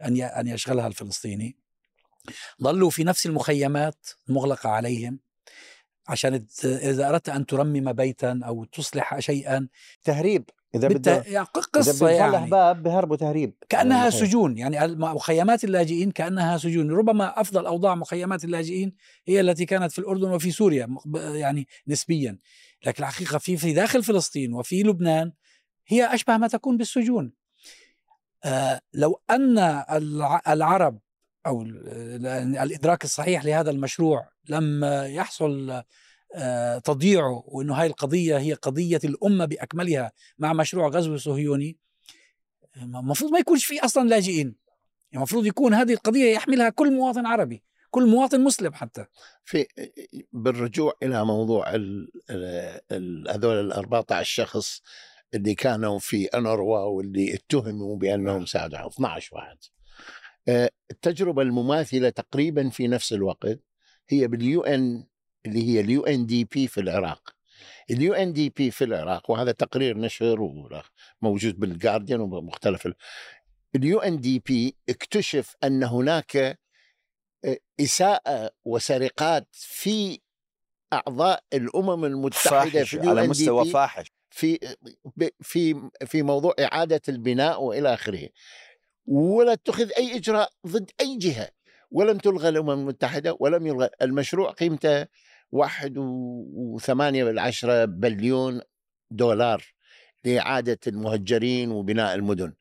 أن 0.01 0.21
أن 0.21 0.47
يشغلها 0.47 0.87
الفلسطيني. 0.87 1.57
ظلوا 2.63 2.89
في 2.89 3.03
نفس 3.03 3.25
المخيمات 3.25 4.07
المغلقة 4.29 4.69
عليهم. 4.69 5.19
عشان 6.07 6.45
إذا 6.63 7.09
أردت 7.09 7.29
أن 7.29 7.45
ترمم 7.45 7.93
بيتا 7.93 8.39
أو 8.45 8.63
تصلح 8.63 9.19
شيئا 9.19 9.67
تهريب 10.03 10.49
إذا 10.75 10.87
بالت... 10.87 10.99
بده 10.99 11.11
يعني 11.15 11.27
إذا 11.29 11.43
قصة 11.43 12.05
بده 12.05 12.09
يعني. 12.15 12.35
يصلح 12.35 12.49
باب 12.49 12.83
بهربوا 12.83 13.15
تهريب 13.15 13.53
كأنها 13.69 13.97
يعني 13.97 14.11
سجون. 14.11 14.57
يعني 14.57 14.95
مخيمات 14.95 15.63
اللاجئين 15.63 16.11
كأنها 16.11 16.57
سجون. 16.57 16.91
ربما 16.91 17.41
أفضل 17.41 17.65
أوضاع 17.65 17.95
مخيمات 17.95 18.43
اللاجئين 18.43 18.95
هي 19.27 19.41
التي 19.41 19.65
كانت 19.65 19.91
في 19.91 19.99
الأردن 19.99 20.31
وفي 20.31 20.51
سوريا 20.51 20.95
يعني 21.15 21.67
نسبيا. 21.87 22.37
لكن 22.85 23.03
الحقيقة 23.03 23.37
في 23.37 23.57
في 23.57 23.73
داخل 23.73 24.03
فلسطين 24.03 24.53
وفي 24.53 24.83
لبنان 24.83 25.31
هي 25.87 26.13
أشبه 26.13 26.37
ما 26.37 26.47
تكون 26.47 26.77
بالسجون. 26.77 27.33
آه 28.43 28.81
لو 28.93 29.21
أن 29.29 29.59
الع- 29.59 30.41
العرب 30.47 30.99
أو 31.47 31.61
ال- 31.61 32.27
الإدراك 32.57 33.03
الصحيح 33.03 33.45
لهذا 33.45 33.71
المشروع 33.71 34.29
لم 34.49 34.83
يحصل 35.05 35.83
آه، 36.35 36.79
تضييعه 36.79 37.43
وإنه 37.47 37.73
هاي 37.73 37.87
القضية 37.87 38.37
هي 38.37 38.53
قضية 38.53 38.99
الأمة 39.03 39.45
بأكملها 39.45 40.11
مع 40.37 40.53
مشروع 40.53 40.87
غزو 40.87 41.17
صهيوني. 41.17 41.77
المفروض 42.77 43.31
ما 43.31 43.39
يكونش 43.39 43.65
في 43.65 43.85
أصلا 43.85 44.09
لاجئين. 44.09 44.55
المفروض 45.13 45.45
يكون 45.45 45.73
هذه 45.73 45.93
القضية 45.93 46.33
يحملها 46.33 46.69
كل 46.69 46.93
مواطن 46.93 47.25
عربي 47.25 47.63
كل 47.89 48.07
مواطن 48.07 48.43
مسلم 48.43 48.73
حتى. 48.73 49.05
في 49.45 49.65
بالرجوع 50.33 50.93
إلى 51.03 51.25
موضوع 51.25 51.69
هذول 51.69 52.11
ال 53.71 53.73
14 53.73 54.45
شخص 54.45 54.81
اللي 55.33 55.55
كانوا 55.55 55.99
في 55.99 56.25
أنروا 56.25 56.79
واللي 56.79 57.33
اتهموا 57.33 57.97
بأنهم 57.97 58.45
ساعدوا 58.45 58.87
12 58.87 59.35
واحد. 59.35 59.57
آه، 60.47 60.69
التجربة 60.91 61.41
المماثلة 61.41 62.09
تقريبا 62.09 62.69
في 62.69 62.87
نفس 62.87 63.13
الوقت 63.13 63.59
هي 64.09 64.27
بال 64.27 64.61
UN 64.61 65.03
اللي 65.45 65.67
هي 65.67 65.79
ال 65.79 66.05
UNDP 66.05 66.67
في 66.67 66.81
العراق. 66.81 67.35
ال 67.91 68.13
UNDP 68.13 68.71
في 68.71 68.83
العراق 68.83 69.31
وهذا 69.31 69.51
تقرير 69.51 69.97
نشر 69.97 70.41
وموجود 71.21 71.59
بالجارديان 71.59 72.19
ومختلف 72.19 72.87
ال 73.75 73.99
UNDP 73.99 74.75
اكتشف 74.89 75.55
أن 75.63 75.83
هناك 75.83 76.59
إساءة 77.79 78.51
وسرقات 78.65 79.47
في 79.51 80.19
أعضاء 80.93 81.43
الأمم 81.53 82.05
المتحدة 82.05 82.83
فاحش 82.83 82.95
في 82.95 83.09
على 83.09 83.27
مستوى 83.27 83.65
فاحش. 83.65 84.11
في 84.29 84.75
في 85.41 85.89
في 86.05 86.23
موضوع 86.23 86.53
إعادة 86.59 87.01
البناء 87.09 87.63
وإلى 87.63 87.93
آخره. 87.93 88.29
ولا 89.05 89.53
اتخذ 89.53 89.91
أي 89.97 90.15
إجراء 90.15 90.49
ضد 90.67 90.91
أي 91.01 91.17
جهة. 91.17 91.49
ولم 91.91 92.17
تلغى 92.17 92.49
الأمم 92.49 92.69
المتحدة 92.69 93.37
ولم 93.39 93.67
يلغى. 93.67 93.89
المشروع 94.01 94.51
قيمته 94.51 95.07
واحد 95.55 95.93
وثمانية 95.97 97.23
بالعشرة 97.23 97.85
بليون 97.85 98.61
دولار 99.11 99.63
لإعادة 100.25 100.79
المهجرين 100.87 101.71
وبناء 101.71 102.15
المدن. 102.15 102.53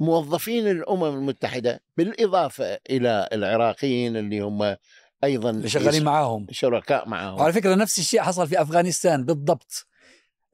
موظفين 0.00 0.70
الأمم 0.70 1.04
المتحدة 1.04 1.80
بالإضافة 1.96 2.78
إلى 2.90 3.28
العراقيين 3.32 4.16
اللي 4.16 4.40
هم 4.40 4.76
أيضا 5.24 5.66
شغالين 5.66 6.04
معاهم. 6.04 6.46
شركاء 6.50 7.08
معهم 7.08 7.40
وعلى 7.40 7.52
فكرة 7.52 7.74
نفس 7.74 7.98
الشيء 7.98 8.20
حصل 8.22 8.48
في 8.48 8.62
أفغانستان 8.62 9.24
بالضبط. 9.24 9.86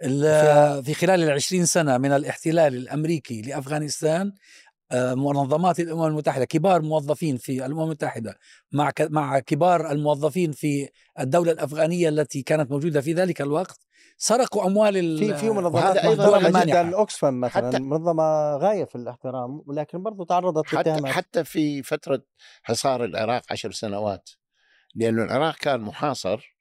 ال- 0.03 0.85
في 0.85 0.95
خلال 0.95 1.23
العشرين 1.23 1.67
سنة 1.67 1.99
من 1.99 2.13
الاحتلال 2.13 2.75
الأمريكي 2.75 3.43
لأفغانستان 3.43 4.27
آه، 4.27 4.33
منظمات 4.95 5.81
الأمم 5.81 6.05
المتحدة 6.05 6.45
كبار 6.45 6.83
موظفين 6.83 7.37
في 7.37 7.67
الأمم 7.67 7.83
المتحدة 7.83 8.39
مع 8.73 8.91
ك- 8.91 9.11
مع 9.11 9.39
كبار 9.39 9.91
الموظفين 9.91 10.53
في 10.53 10.89
الدولة 11.21 11.53
الأفغانية 11.53 12.09
التي 12.09 12.43
كانت 12.43 12.71
موجودة 12.71 13.01
في 13.01 13.13
ذلك 13.13 13.41
الوقت 13.41 13.79
سرقوا 14.17 14.67
أموال 14.67 14.97
ال- 14.97 15.19
في 15.19 15.35
في 15.35 15.51
منظمات 15.51 15.97
مانحة. 16.43 16.65
جدا 16.65 16.97
اوكسفام 16.97 17.41
مثلا 17.41 17.71
حتى- 17.73 17.81
منظمة 17.81 18.57
غاية 18.57 18.85
في 18.85 18.95
الاحترام 18.97 19.63
ولكن 19.67 20.03
برضو 20.03 20.25
تعرضت 20.25 20.67
حتى 20.67 20.77
لاتهامات 20.77 21.13
حتى 21.13 21.45
في 21.45 21.83
فترة 21.83 22.23
حصار 22.63 23.05
العراق 23.05 23.43
عشر 23.51 23.71
سنوات 23.73 24.31
لأن 24.95 25.19
العراق 25.23 25.57
كان 25.57 25.81
محاصر 25.81 26.57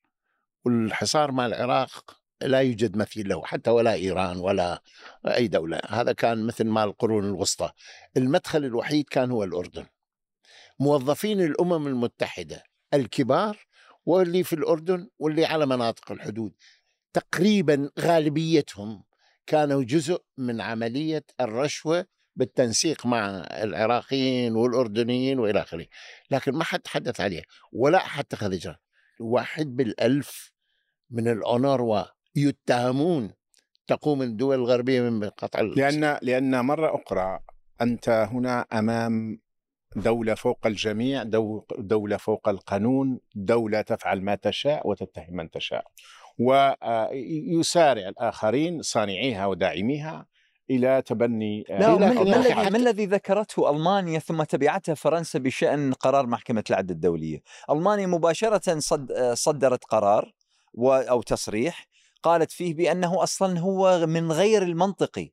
والحصار 0.65 1.31
مال 1.31 1.53
العراق 1.53 2.17
لا 2.41 2.59
يوجد 2.59 2.97
مثيل 2.97 3.29
له 3.29 3.45
حتى 3.45 3.69
ولا 3.69 3.93
إيران 3.93 4.37
ولا 4.37 4.81
أي 5.27 5.47
دولة. 5.47 5.79
هذا 5.89 6.11
كان 6.11 6.47
مثل 6.47 6.65
مال 6.65 6.83
القرون 6.83 7.25
الوسطى. 7.25 7.71
المدخل 8.17 8.65
الوحيد 8.65 9.09
كان 9.09 9.31
هو 9.31 9.43
الأردن. 9.43 9.85
موظفين 10.79 11.41
الأمم 11.41 11.87
المتحدة 11.87 12.63
الكبار 12.93 13.67
واللي 14.05 14.43
في 14.43 14.53
الأردن 14.53 15.09
واللي 15.19 15.45
على 15.45 15.65
مناطق 15.65 16.11
الحدود. 16.11 16.53
تقريبا 17.13 17.89
غالبيتهم 17.99 19.03
كانوا 19.47 19.83
جزء 19.83 20.23
من 20.37 20.61
عملية 20.61 21.23
الرشوة 21.41 22.05
بالتنسيق 22.35 23.05
مع 23.05 23.27
العراقيين 23.51 24.55
والأردنيين 24.55 25.39
وإلى 25.39 25.61
آخره. 25.61 25.85
لكن 26.31 26.51
ما 26.51 26.63
حد 26.63 26.79
تحدث 26.79 27.21
عليه 27.21 27.43
ولا 27.71 27.97
أحد 27.97 28.23
اتخذ 28.23 28.53
إجراء 28.53 28.79
واحد 29.19 29.75
بالألف 29.75 30.51
من 31.09 31.27
الأونروا 31.27 32.16
يتهمون 32.37 33.31
تقوم 33.87 34.21
الدول 34.21 34.55
الغربية 34.55 35.01
من 35.01 35.29
قطع 35.29 35.61
لأن 35.61 36.17
لأن 36.21 36.65
مرة 36.65 36.95
أخرى 37.03 37.39
أنت 37.81 38.09
هنا 38.09 38.65
أمام 38.73 39.39
دولة 39.95 40.33
فوق 40.33 40.67
الجميع 40.67 41.23
دو- 41.23 41.65
دولة 41.77 42.17
فوق 42.17 42.49
القانون 42.49 43.19
دولة 43.35 43.81
تفعل 43.81 44.21
ما 44.21 44.35
تشاء 44.35 44.87
وتتهم 44.89 45.25
من 45.35 45.49
تشاء. 45.49 45.85
ويسارع 46.39 48.07
الآخرين 48.09 48.81
صانعيها 48.81 49.45
وداعميها 49.45 50.25
إلى 50.69 51.01
تبني 51.01 51.63
آه، 51.69 51.79
لا 51.97 52.07
أخي 52.11 52.21
الذي- 52.21 52.53
حتى- 52.55 52.69
من 52.69 52.75
الذي 52.75 53.05
ذكرته 53.05 53.69
ألمانيا 53.71 54.19
ثم 54.19 54.43
تبعتها 54.43 54.95
فرنسا 54.95 55.39
بشأن 55.39 55.93
قرار 55.93 56.27
محكمة 56.27 56.63
العدل 56.69 56.91
الدولية، 56.95 57.41
ألمانيا 57.69 58.07
مباشرة 58.07 58.79
صد 58.79 59.33
صدرت 59.33 59.83
قرار 59.85 60.33
و 60.73 60.93
أو 60.93 61.21
تصريح 61.21 61.87
قالت 62.23 62.51
فيه 62.51 62.73
بأنه 62.73 63.23
أصلا 63.23 63.59
هو 63.59 64.05
من 64.07 64.31
غير 64.31 64.63
المنطقي 64.63 65.31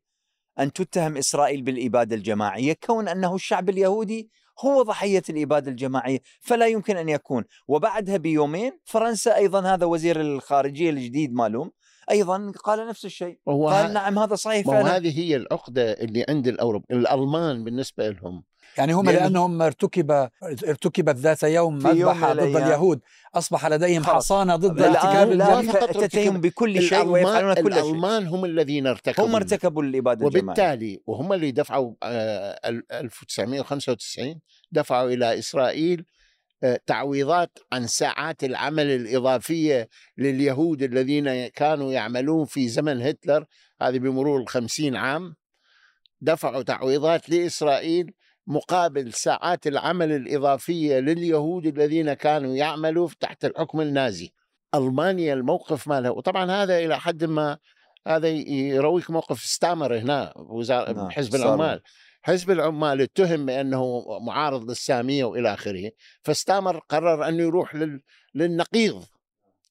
أن 0.59 0.73
تتهم 0.73 1.17
إسرائيل 1.17 1.63
بالإبادة 1.63 2.17
الجماعية 2.17 2.73
كون 2.73 3.09
أنه 3.09 3.35
الشعب 3.35 3.69
اليهودي 3.69 4.31
هو 4.61 4.83
ضحية 4.83 5.23
الإبادة 5.29 5.71
الجماعية، 5.71 6.19
فلا 6.41 6.67
يمكن 6.67 6.97
أن 6.97 7.09
يكون، 7.09 7.45
وبعدها 7.69 8.17
بيومين 8.17 8.79
فرنسا 8.85 9.37
أيضا 9.37 9.75
هذا 9.75 9.87
وزير 9.87 10.21
الخارجية 10.21 10.91
الجديد 10.91 11.33
مالهم 11.33 11.71
أيضا 12.11 12.53
قال 12.65 12.89
نفس 12.89 13.05
الشيء، 13.05 13.39
وهو 13.47 13.69
قال 13.69 13.93
نعم 13.93 14.19
هذا 14.19 14.35
صحيح 14.35 14.67
فعلا. 14.67 14.97
هذه 14.97 15.19
هي 15.19 15.37
العقدة 15.37 15.93
اللي 15.93 16.25
عند 16.29 16.49
الأوروب 16.49 16.85
الألمان 16.91 17.65
بالنسبة 17.65 18.09
لهم. 18.09 18.45
يعني 18.79 18.93
هم 18.93 19.07
لأن- 19.07 19.15
لأنهم 19.15 19.63
ارتكب 19.63 20.29
ارتكبت 20.43 21.17
ذات 21.17 21.43
يوم 21.43 21.75
مذبحه 21.75 22.33
ضد. 22.33 22.41
اليهود. 22.57 23.01
أصبح 23.35 23.67
لديهم. 23.67 24.05
حصانة 24.05 24.57
ضد 24.57 24.81
ارتكاب 24.81 25.93
تتهم 25.93 26.41
بكل 26.41 26.83
شيء 26.83 27.07
ويفعلون 27.07 27.51
الألمان, 27.53 27.65
كل 27.69 27.75
شيء. 27.75 27.83
الألمان 27.91 28.27
هم 28.27 28.45
الذين 28.45 28.87
ارتكبوا 28.87 29.27
هم 29.29 29.35
ارتكبوا 29.35 29.83
الإبادة 29.83 30.27
الجماعية. 30.27 30.45
وبالتالي 30.45 31.01
وهم 31.07 31.33
اللي 31.33 31.51
دفعوا 31.51 31.95
آه، 32.03 32.61
ال- 32.69 32.93
1995 32.93 34.41
دفعوا 34.73 35.11
إلى 35.11 35.39
إسرائيل 35.39 36.05
آه، 36.65 36.81
تعويضات 36.87 37.59
عن 37.73 37.87
ساعات 37.87 38.45
العمل 38.45 38.87
الإضافية 38.87 39.89
لليهود 40.19 40.83
الذين 40.83 41.47
كانوا 41.47 41.93
يعملون 41.93 42.45
في 42.45 42.69
زمن 42.69 43.03
هتلر. 43.03 43.45
هذه 43.83 43.99
بمرور 43.99 44.41
الخمسين 44.41 44.97
عام. 44.97 45.35
دفعوا 46.21 46.63
تعويضات 46.63 47.31
لإسرائيل 47.31 48.13
مقابل 48.47 49.13
ساعات 49.13 49.67
العمل 49.67 50.13
الإضافية 50.13 50.99
لليهود 50.99 51.67
الذين 51.67 52.13
كانوا 52.13 52.55
يعملوا 52.55 53.09
تحت 53.21 53.45
الحكم 53.45 53.81
النازي. 53.81 54.33
ألمانيا 54.75 55.35
الموقف 55.35 55.89
مالها 55.89 56.11
وطبعا 56.11 56.51
هذا 56.51 56.79
إلى 56.79 57.01
حد 57.01 57.25
ما 57.25 57.59
هذا 58.07 58.29
يرويك 58.29 59.11
موقف 59.11 59.41
ستامر 59.41 59.99
هنا 59.99 60.33
وزارة 60.37 60.93
نعم، 60.93 61.11
حزب. 61.11 61.35
العمال 61.35 61.81
حزب 62.23 62.51
العمال 62.51 63.01
اتهم 63.01 63.47
بأنه 63.47 64.05
معارض 64.21 64.69
للسامية 64.69 65.25
وإلى 65.25 65.55
آخره 65.55 65.91
فستامر 66.23 66.79
قرر 66.79 67.29
انه 67.29 67.43
يروح 67.43 67.75
لل... 67.75 68.03
للنقيض 68.35 69.05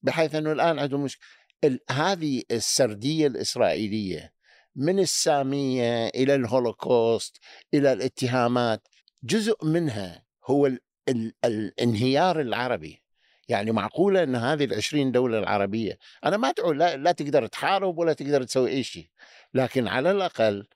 بحيث 0.02 0.34
أنه 0.34 0.52
الآن 0.52 0.78
عندهم 0.78 1.04
مش... 1.04 1.18
ال... 1.64 1.80
هذه 1.90 2.42
السردية 2.50 3.26
الإسرائيلية 3.26 4.33
من 4.76 4.98
السامية 4.98 6.06
إلى 6.08 6.34
الهولوكوست 6.34 7.38
إلى 7.74 7.92
الاتهامات. 7.92 8.88
جزء 9.24 9.64
منها 9.64 10.24
هو 10.44 10.66
ال... 10.66 10.80
ال... 11.08 11.32
الانهيار 11.44 12.40
العربي. 12.40 13.02
يعني 13.48 13.72
معقولة 13.72 14.22
إن 14.22 14.36
هذه 14.36 14.64
العشرين 14.64 15.12
دولة 15.12 15.38
العربية 15.38 15.98
أنا 16.24 16.36
ما 16.36 16.48
أدعو 16.48 16.72
لا, 16.72 16.96
لا 16.96 17.12
تقدر 17.12 17.46
تحارب 17.46 17.98
ولا 17.98 18.12
تقدر 18.12 18.42
تسوي 18.42 18.70
أي 18.70 18.82
شيء. 18.82 19.08
لكن 19.54 19.88
على 19.88 20.10
الأقل 20.10 20.66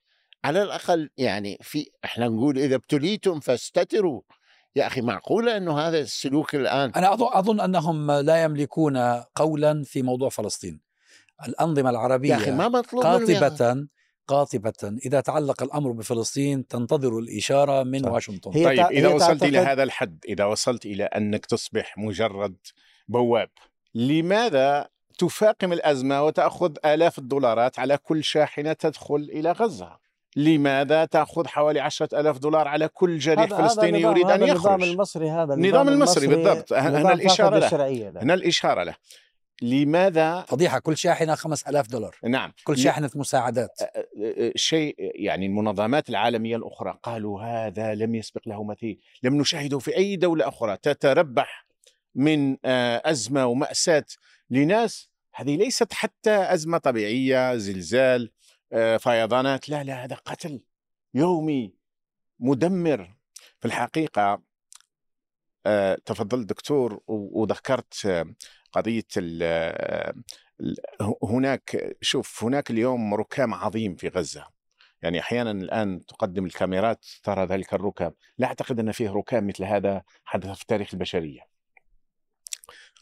على 0.44 0.62
الأقل 0.62 1.11
يعني 1.16 1.58
في 1.62 1.90
إحنا 2.04 2.28
نقول 2.28 2.58
إذا 2.58 2.74
ابتليتم 2.74 3.40
فاستتروا. 3.40 4.22
يا 4.76 4.87
أخي 4.87 5.00
معقولة 5.00 5.56
إنه 5.56 5.78
هذا 5.78 5.98
السلوك 5.98 6.54
الآن؟ 6.54 6.92
أنا 6.96 7.12
أظن 7.12 7.28
أظن 7.32 7.61
أنهم 7.61 8.11
لا 8.11 8.42
يملكون 8.42 8.98
قولا 9.34 9.82
في 9.84 10.02
موضوع 10.02 10.28
فلسطين. 10.28 10.88
الأنظمة 11.48 11.90
العربية 11.90 12.31
يا 12.31 12.37
أخي 12.37 12.51
ما 12.51 12.68
مطلوب 12.68 13.03
قاطبه 13.03 13.48
قاطبة. 14.29 14.72
إذا 15.07 15.20
تعلق 15.20 15.62
الأمر 15.62 15.92
بفلسطين 15.92 16.66
تنتظر 16.66 17.18
الإشارة 17.18 17.83
من 17.83 18.03
صح. 18.03 18.12
واشنطن. 18.12 18.51
هي 18.55 18.64
طيب 18.64 18.77
تع- 18.77 18.88
إذا 18.88 19.09
هي 19.09 19.14
وصلت 19.14 19.42
إلى 19.42 19.59
تعتقد- 19.59 19.68
هذا 19.70 19.83
الحد 19.83 20.18
إذا 20.29 20.44
وصلت 20.44 20.87
إلى 20.87 21.05
أنك 21.05 21.46
تصبح 21.46 21.98
مجرد 21.98 22.57
بواب 23.09 23.48
لماذا 23.94 24.88
تفاقم 25.18 25.72
الأزمة 25.72 26.22
وتأخذ 26.24 26.72
آلاف 26.85 27.18
الدولارات 27.18 27.79
على 27.79 27.96
كل 27.96 28.24
شاحنة 28.24 28.72
تدخل 28.72 29.29
إلى 29.33 29.53
غزة؟ 29.53 29.98
لماذا 30.37 31.05
تأخذ 31.05 31.46
حوالي 31.46 31.81
عشرة 31.81 32.20
ألاف 32.20 32.38
دولار 32.38 32.68
على 32.68 32.88
كل 32.88 33.18
جريح 33.18 33.44
فلسطيني 33.44 34.01
يريد 34.01 34.24
أن 34.24 34.31
هذا 34.31 34.44
النظام 34.44 34.81
يخرج 34.81 34.90
المصري 34.90 35.31
هذا 35.31 35.55
النظام 35.55 35.88
المصري 35.88 36.27
بالضبط. 36.27 36.72
هنا 36.72 37.12
الإشارة 37.12 37.59
له. 37.59 38.22
هنا 38.22 38.35
الإشارة 38.35 38.83
له. 38.85 38.94
لماذا؟ 39.62 40.40
فضيحة 40.40 40.79
كل 40.79 40.97
شاحنه 40.97 41.35
5000 41.35 41.87
دولار. 41.88 42.16
نعم. 42.25 42.53
كل 42.64 42.79
شاحنه 42.79 43.11
مساعدات. 43.14 43.81
شيء 44.57 44.94
يعني 44.99 45.47
المنظمات 45.47 46.11
العالمية 46.11 46.57
الأخرى 46.57 46.99
قالوا 47.03 47.42
هذا 47.42 47.94
لم 47.94 48.14
يسبق 48.14 48.49
له 48.49 48.64
مثيل 48.64 49.01
لم 49.23 49.40
نشاهده 49.40 49.79
في 49.79 49.97
أي 49.97 50.16
دولة 50.16 50.49
أخرى. 50.49 50.77
تتربح 50.77 51.66
من 52.14 52.57
آه، 52.64 53.03
أزمة 53.05 53.47
ومأساة 53.47 54.05
لناس. 54.51 55.11
هذه 55.35 55.57
ليست 55.57 55.92
حتى 55.92 56.31
أزمة 56.31 56.79
طبيعية 56.79 57.57
زلزال 57.57 58.31
آه، 58.73 58.97
فيضانات. 58.97 59.68
لا 59.68 59.85
لا 59.85 60.05
هذا 60.05 60.16
قتل 60.16 60.61
يومي 61.14 61.75
مدمر. 62.40 63.16
في 63.61 63.66
الحقيقة 63.66 64.42
آه، 65.66 65.99
تفضل 66.05 66.47
دكتور 66.47 67.01
وذكرت 67.07 68.25
آه، 69.42 70.14
ال 70.61 70.76
هناك 71.22 71.96
شوف 72.00 72.44
هناك 72.44 72.70
اليوم 72.70 73.14
ركام 73.14 73.54
عظيم 73.54 73.94
في 73.96 74.09
غزة. 74.09 74.46
يعني 75.02 75.20
أحيانا 75.20 75.50
الآن 75.50 76.07
تقدم 76.07 76.46
الكاميرات 76.46 77.07
ترى 77.22 77.44
ذلك 77.46 77.74
الركام. 77.74 78.12
لا 78.38 78.46
أعتقد 78.46 78.81
أن 78.81 78.92
فيه 78.92 79.11
ركام 79.11 79.46
مثل 79.46 79.64
هذا 79.64 80.02
حدث 80.24 80.59
في 80.59 80.66
تاريخ 80.66 80.88
البشرية. 80.94 81.40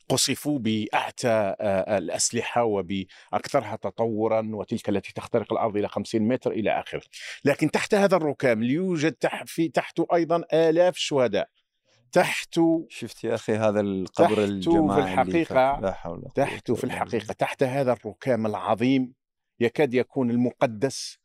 قصفوا 0.08 0.58
بأعتى 0.58 1.54
الأسلحة 1.88 2.64
وبأكثرها 2.64 3.76
تطورا 3.76 4.50
وتلك 4.52 4.88
التي 4.88 5.12
تخترق 5.12 5.52
الأرض 5.52 5.76
إلى 5.76 5.88
50 5.88 6.22
متر 6.22 6.50
إلى 6.50 6.70
آخره. 6.80 7.02
لكن 7.44 7.70
تحت 7.70 7.94
هذا 7.94 8.16
الركام 8.16 8.62
يوجد 8.62 9.16
في 9.46 9.68
تحته 9.68 10.06
أيضا 10.14 10.44
آلاف 10.52 10.96
الشهداء. 10.96 11.48
تحت 12.12 12.60
شفت 12.88 13.24
يا 13.24 13.34
أخي 13.34 13.52
هذا 13.52 13.80
القبر 13.80 14.44
الجماعي 14.44 15.02
في 15.02 15.08
الحقيقة 15.08 15.80
لا 15.80 15.92
حول 15.92 16.22
في 16.76 16.84
الحقيقة 16.84 17.32
تحت 17.32 17.62
هذا 17.62 17.92
الركام 17.92 18.46
العظيم 18.46 19.14
يكاد 19.60 19.94
يكون 19.94 20.30
المقدس. 20.30 21.18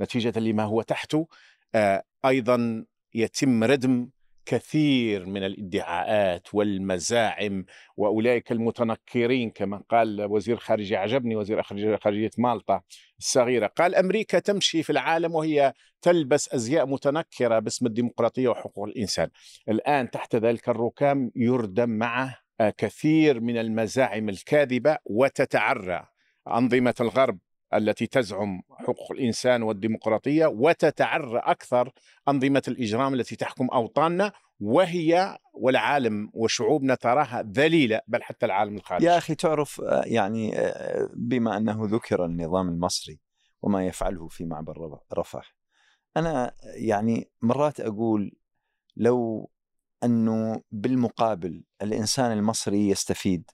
نتيجة 0.00 0.38
لما 0.38 0.62
هو 0.62 0.82
تحته 0.82 1.28
آه 1.74 2.04
أيضا 2.24 2.84
يتم 3.14 3.64
ردم 3.64 4.10
كثير 4.48 5.26
من 5.26 5.44
الإدعاءات 5.44 6.54
والمزاعم 6.54 7.64
وأولئك 7.96 8.52
المتنكرين 8.52 9.50
كما 9.50 9.82
قال 9.90 10.24
وزير 10.24 10.56
خارجيه 10.56 10.98
عجبني 10.98 11.36
وزير 11.36 11.62
خارجية 11.62 12.30
مالطا 12.38 12.82
الصغيرة 13.18 13.66
قال 13.66 13.94
أمريكا 13.94 14.38
تمشي 14.38 14.82
في 14.82 14.90
العالم 14.90 15.34
وهي 15.34 15.72
تلبس 16.02 16.54
أزياء 16.54 16.86
متنكرة 16.86 17.58
باسم 17.58 17.86
الديمقراطية 17.86 18.48
وحقوق 18.48 18.84
الإنسان. 18.84 19.28
الآن 19.68 20.10
تحت 20.10 20.36
ذلك 20.36 20.68
الركام 20.68 21.30
يردم 21.36 21.90
معه 21.90 22.38
كثير 22.76 23.40
من 23.40 23.58
المزاعم 23.58 24.28
الكاذبة 24.28 24.98
وتتعرى. 25.04 26.06
أنظمة 26.48 26.94
الغرب 27.00 27.38
التي 27.74 28.06
تزعم 28.06 28.62
حقوق 28.70 29.12
الإنسان 29.12 29.62
والديمقراطية 29.62 30.46
وتتعرى 30.46 31.38
أكثر 31.38 31.92
أنظمة 32.28 32.62
الإجرام 32.68 33.14
التي 33.14 33.36
تحكم 33.36 33.66
أوطاننا 33.72 34.32
وهي 34.60 35.38
والعالم 35.52 36.30
وشعوبنا 36.32 36.94
تراها 36.94 37.42
ذليلة 37.42 38.00
بل 38.06 38.22
حتى 38.22 38.46
العالم 38.46 38.76
الخارجي. 38.76 39.06
يا 39.06 39.18
أخي 39.18 39.34
تعرف 39.34 39.80
آه، 39.80 40.02
يعني 40.06 40.58
آه، 40.58 41.10
بما 41.14 41.56
أنه 41.56 41.78
ذكر 41.82 42.24
النظام 42.24 42.68
المصري 42.68 43.20
وما 43.62 43.86
يفعله 43.86 44.28
في 44.28 44.44
معبر 44.44 44.98
رفح 45.14 45.56
أنا 46.16 46.54
يعني 46.74 47.30
مرات 47.42 47.80
أقول 47.80 48.32
لو 48.96 49.50
أنه 50.04 50.62
بالمقابل 50.72 51.64
الإنسان 51.82 52.32
المصري 52.32 52.88
يستفيد 52.88 53.50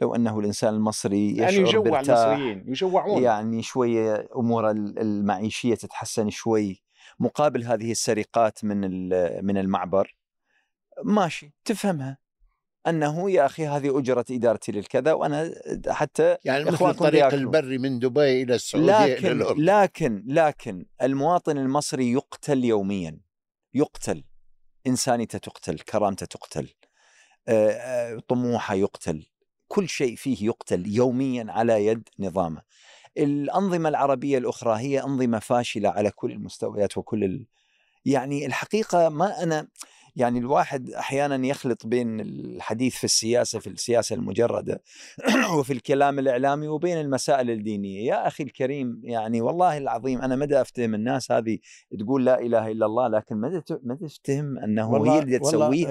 لو 0.00 0.14
أنه 0.14 0.40
الإنسان 0.40 0.74
المصري 0.74 1.36
يعني 1.36 1.52
يشعر 1.56 1.66
يجوع 1.66 1.82
بارتاح 1.82 2.18
المصريين 2.18 2.64
يجوعون. 2.66 3.22
يعني 3.22 3.62
شوية 3.62 4.28
أمور 4.36 4.70
المعيشية 4.70 5.74
تتحسن 5.74 6.30
شوي. 6.30 6.82
مقابل 7.18 7.64
هذه 7.64 7.90
السرقات 7.90 8.64
من 8.64 9.08
من 9.44 9.58
المعبر 9.58 10.16
ماشي 11.04 11.54
تفهمها. 11.64 12.18
أنه 12.86 13.30
يا 13.30 13.46
أخي 13.46 13.66
هذه 13.66 13.98
أجرة 13.98 14.24
إدارتي 14.30 14.72
للكذا 14.72 15.12
وأنا 15.12 15.54
حتى 15.88 16.36
يعني 16.44 16.64
مثل 16.64 16.90
الطريق 16.90 17.34
البري 17.34 17.78
من 17.78 17.98
دبي 17.98 18.42
إلى 18.42 18.54
السعودية 18.54 19.14
لكن 19.14 19.26
إلى 19.26 19.32
الأردن. 19.32 19.64
لكن 19.64 20.24
لكن 20.26 20.86
المواطن 21.02 21.58
المصري 21.58 22.12
يقتل 22.12 22.64
يوميا. 22.64 23.20
يقتل. 23.74 24.24
إنسانيته 24.86 25.38
تقتل 25.38 25.78
كرامته 25.78 26.26
تقتل. 26.26 26.68
طموحه 28.28 28.74
يقتل. 28.74 29.26
كل 29.72 29.88
شيء 29.88 30.16
فيه 30.16 30.46
يقتل 30.46 30.86
يوميا 30.86 31.46
على 31.48 31.86
يد 31.86 32.08
نظامه. 32.18 32.62
الأنظمة 33.18 33.88
العربية 33.88 34.38
الأخرى 34.38 34.80
هي 34.80 35.02
أنظمة 35.02 35.38
فاشلة 35.38 35.88
على 35.88 36.10
كل 36.10 36.32
المستويات 36.32 36.98
وكل 36.98 37.24
ال... 37.24 37.46
يعني 38.04 38.46
الحقيقة 38.46 39.08
ما 39.08 39.42
أنا 39.42 39.68
يعني 40.20 40.38
الواحد 40.38 40.90
أحيانا 40.90 41.46
يخلط 41.46 41.86
بين 41.86 42.20
الحديث 42.20 42.96
في 42.96 43.04
السياسة 43.04 43.58
في 43.58 43.66
السياسة 43.66 44.16
المجردة 44.16 44.82
وفي 45.58 45.72
الكلام 45.72 46.18
الإعلامي 46.18 46.68
وبين 46.68 47.00
المسائل 47.00 47.50
الدينية. 47.50 48.06
يا 48.06 48.26
أخي 48.26 48.44
الكريم 48.44 49.00
يعني 49.04 49.40
والله 49.40 49.78
العظيم 49.78 50.20
أنا 50.22 50.36
مدى 50.36 50.60
أفتهم 50.60 50.94
الناس 50.94 51.32
هذه 51.32 51.58
تقول 51.98 52.24
لا 52.24 52.40
إله 52.40 52.70
إلا 52.70 52.86
الله 52.86 53.08
لكن 53.08 53.36
مدى 53.36 53.60
مدى 53.82 54.06
أفتهم 54.06 54.58
أنه 54.58 55.12
هي 55.12 55.18
اللي 55.18 55.38
تسويها. 55.38 55.90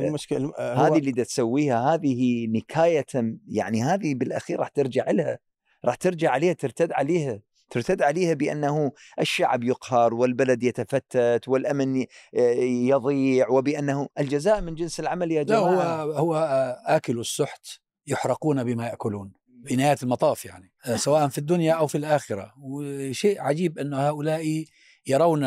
هذه 0.60 0.98
اللي 0.98 1.12
تسويها 1.12 1.94
هذه 1.94 2.48
نكاية 2.48 3.38
يعني 3.48 3.84
هذه 3.84 4.16
بالأخير 4.16 4.60
راح 4.60 4.68
ترجع 4.68 5.12
لها 5.12 5.40
راح 5.86 5.96
ترجع 5.96 6.32
عليها 6.32 6.54
ترتد 6.54 6.92
عليها. 6.92 7.42
ترتد 7.70 8.02
عليها 8.02 8.34
بأنه 8.34 8.92
الشعب 9.20 9.64
يقهر 9.64 10.14
والبلد 10.14 10.64
يتفتت 10.64 11.48
والأمن 11.48 12.06
يضيع 12.88 13.50
وبأنه 13.50 14.08
الجزاء 14.20 14.62
من 14.62 14.76
جنس 14.76 15.00
العمل 15.00 15.32
يا 15.32 15.44
جماعة 15.44 15.72
لا 15.72 16.02
هو 16.02 16.12
هو 16.12 16.36
آكل 16.86 17.20
السحت 17.20 17.68
يحرقون 18.08 18.64
بما 18.64 18.88
يأكلون 18.88 19.40
في 19.66 19.76
نهاية 19.76 19.98
المطاف 20.04 20.46
يعني 20.46 20.72
سواء 20.96 21.28
في 21.28 21.38
الدنيا 21.38 21.74
أو 21.74 21.88
في 21.88 21.98
الآخرة. 21.98 22.54
وشيء 22.62 23.42
عجيب 23.42 23.80
انه 23.80 23.98
هؤلاء 23.98 24.66
يرون 25.08 25.44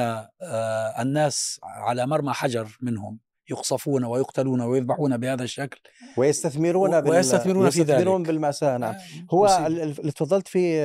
الناس 0.99 1.61
على 1.63 2.07
مرمى 2.07 2.33
حجر 2.33 2.79
منهم. 2.81 3.19
يقصفون 3.53 4.05
ويقتلون 4.05 4.61
ويذبحون 4.61 5.17
بهذا 5.17 5.45
الشكل. 5.45 5.81
ويستثمرون 6.17 7.01
بال... 7.01 7.11
ويستثمرون 7.11 7.71
في 7.71 7.81
ذلك. 7.81 7.89
يستثمرون 7.89 8.23
بالمأساة 8.23 8.79
نعم 8.79 8.95
هو 9.31 9.47
اللي 9.67 10.13
تفضلت 10.13 10.49
فيه 10.49 10.83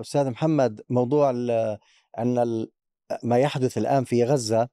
أستاذ 0.00 0.30
محمد 0.30 0.80
موضوع 0.90 1.30
أن 2.18 2.66
ما 3.22 3.38
يحدث 3.38 3.78
الآن 3.78 4.04
في 4.04 4.24
غزة 4.24 4.68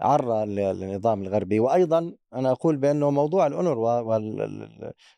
عرى 0.00 0.46
للنظام 0.46 1.22
الغربي. 1.22 1.60
وأيضا 1.60 2.14
أنا 2.34 2.50
أقول 2.50 2.76
بأنه 2.76 3.10
موضوع 3.10 3.46
الأونروا 3.46 4.18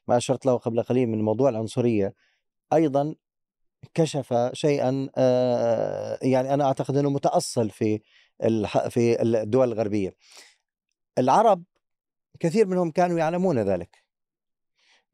ما 0.09 0.17
أشرت 0.17 0.47
له 0.47 0.57
قبل 0.57 0.83
قليل 0.83 1.09
من 1.09 1.23
موضوع 1.23 1.49
العنصرية 1.49 2.15
أيضا 2.73 3.15
كشف 3.95 4.51
شيئا 4.53 5.09
يعني 6.23 6.55
أنا 6.55 6.65
أعتقد 6.65 6.97
أنه 6.97 7.11
متأصل 7.11 7.71
في 7.71 8.01
في 8.91 9.23
الدول 9.23 9.73
الغربية. 9.73 10.15
العرب 11.19 11.65
كثير 12.41 12.67
منهم 12.67 12.91
كانوا 12.91 13.19
يعلمون 13.19 13.59
ذلك. 13.59 14.05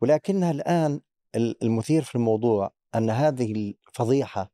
ولكنها 0.00 0.50
الآن 0.50 1.00
المثير 1.36 2.02
في 2.02 2.14
الموضوع 2.14 2.72
أن 2.94 3.10
هذه 3.10 3.74
الفضيحة 3.88 4.50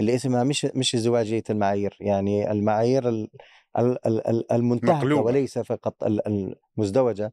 اللي 0.00 0.14
اسمها 0.14 0.44
مش 0.44 0.64
مش 0.64 0.94
ازدواجية 0.94 1.42
المعايير 1.50 1.96
يعني 2.00 2.50
المعايير 2.52 3.28
المنتهكة. 4.52 5.14
وليس 5.14 5.58
فقط 5.58 6.04
المزدوجة. 6.04 7.32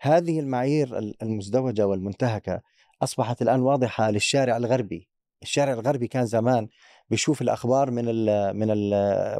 هذه 0.00 0.40
المعايير 0.40 0.98
المزدوجة 1.22 1.86
والمنتهكة 1.86 2.62
أصبحت 3.02 3.42
الآن 3.42 3.60
واضحة 3.60 4.10
للشارع 4.10 4.56
الغربي. 4.56 5.08
الشارع 5.42 5.72
الغربي 5.72 6.06
كان 6.08 6.26
زمان 6.26 6.68
بيشوف 7.10 7.42
الأخبار 7.42 7.90
من 7.90 8.04
من 8.56 8.70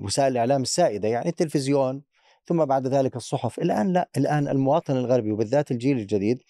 وسائل 0.04 0.32
الإعلام 0.32 0.62
السائدة 0.62 1.08
يعني 1.08 1.28
التلفزيون 1.28 2.02
ثم 2.50 2.64
بعد 2.64 2.86
ذلك 2.86 3.16
الصحف. 3.16 3.58
الآن 3.58 3.92
لا 3.92 4.08
الآن 4.16 4.48
المواطن 4.48 4.96
الغربي 4.96 5.32
وبالذات 5.32 5.70
الجيل 5.70 5.98
الجديد 5.98 6.42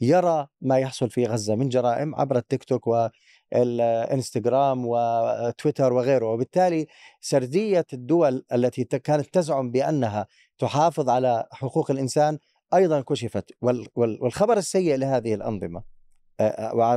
يرى 0.00 0.46
ما 0.60 0.78
يحصل 0.78 1.10
في 1.10 1.26
غزة 1.26 1.54
من 1.54 1.68
جرائم 1.68 2.14
عبر 2.14 2.36
التيك 2.36 2.64
توك 2.64 2.86
والإنستغرام 2.86 4.86
وتويتر 4.86 5.92
وغيره. 5.92 6.26
وبالتالي 6.26 6.86
سردية 7.20 7.86
الدول 7.92 8.44
التي 8.52 8.84
كانت 8.84 9.34
تزعم 9.34 9.70
بأنها 9.70 10.26
تحافظ 10.58 11.08
على 11.08 11.46
حقوق 11.52 11.90
الإنسان 11.90 12.38
أيضا 12.74 13.00
كشفت. 13.00 13.50
والخبر 13.96 14.56
السيء 14.56 14.96
لهذه 14.96 15.34
الأنظمة 15.34 15.82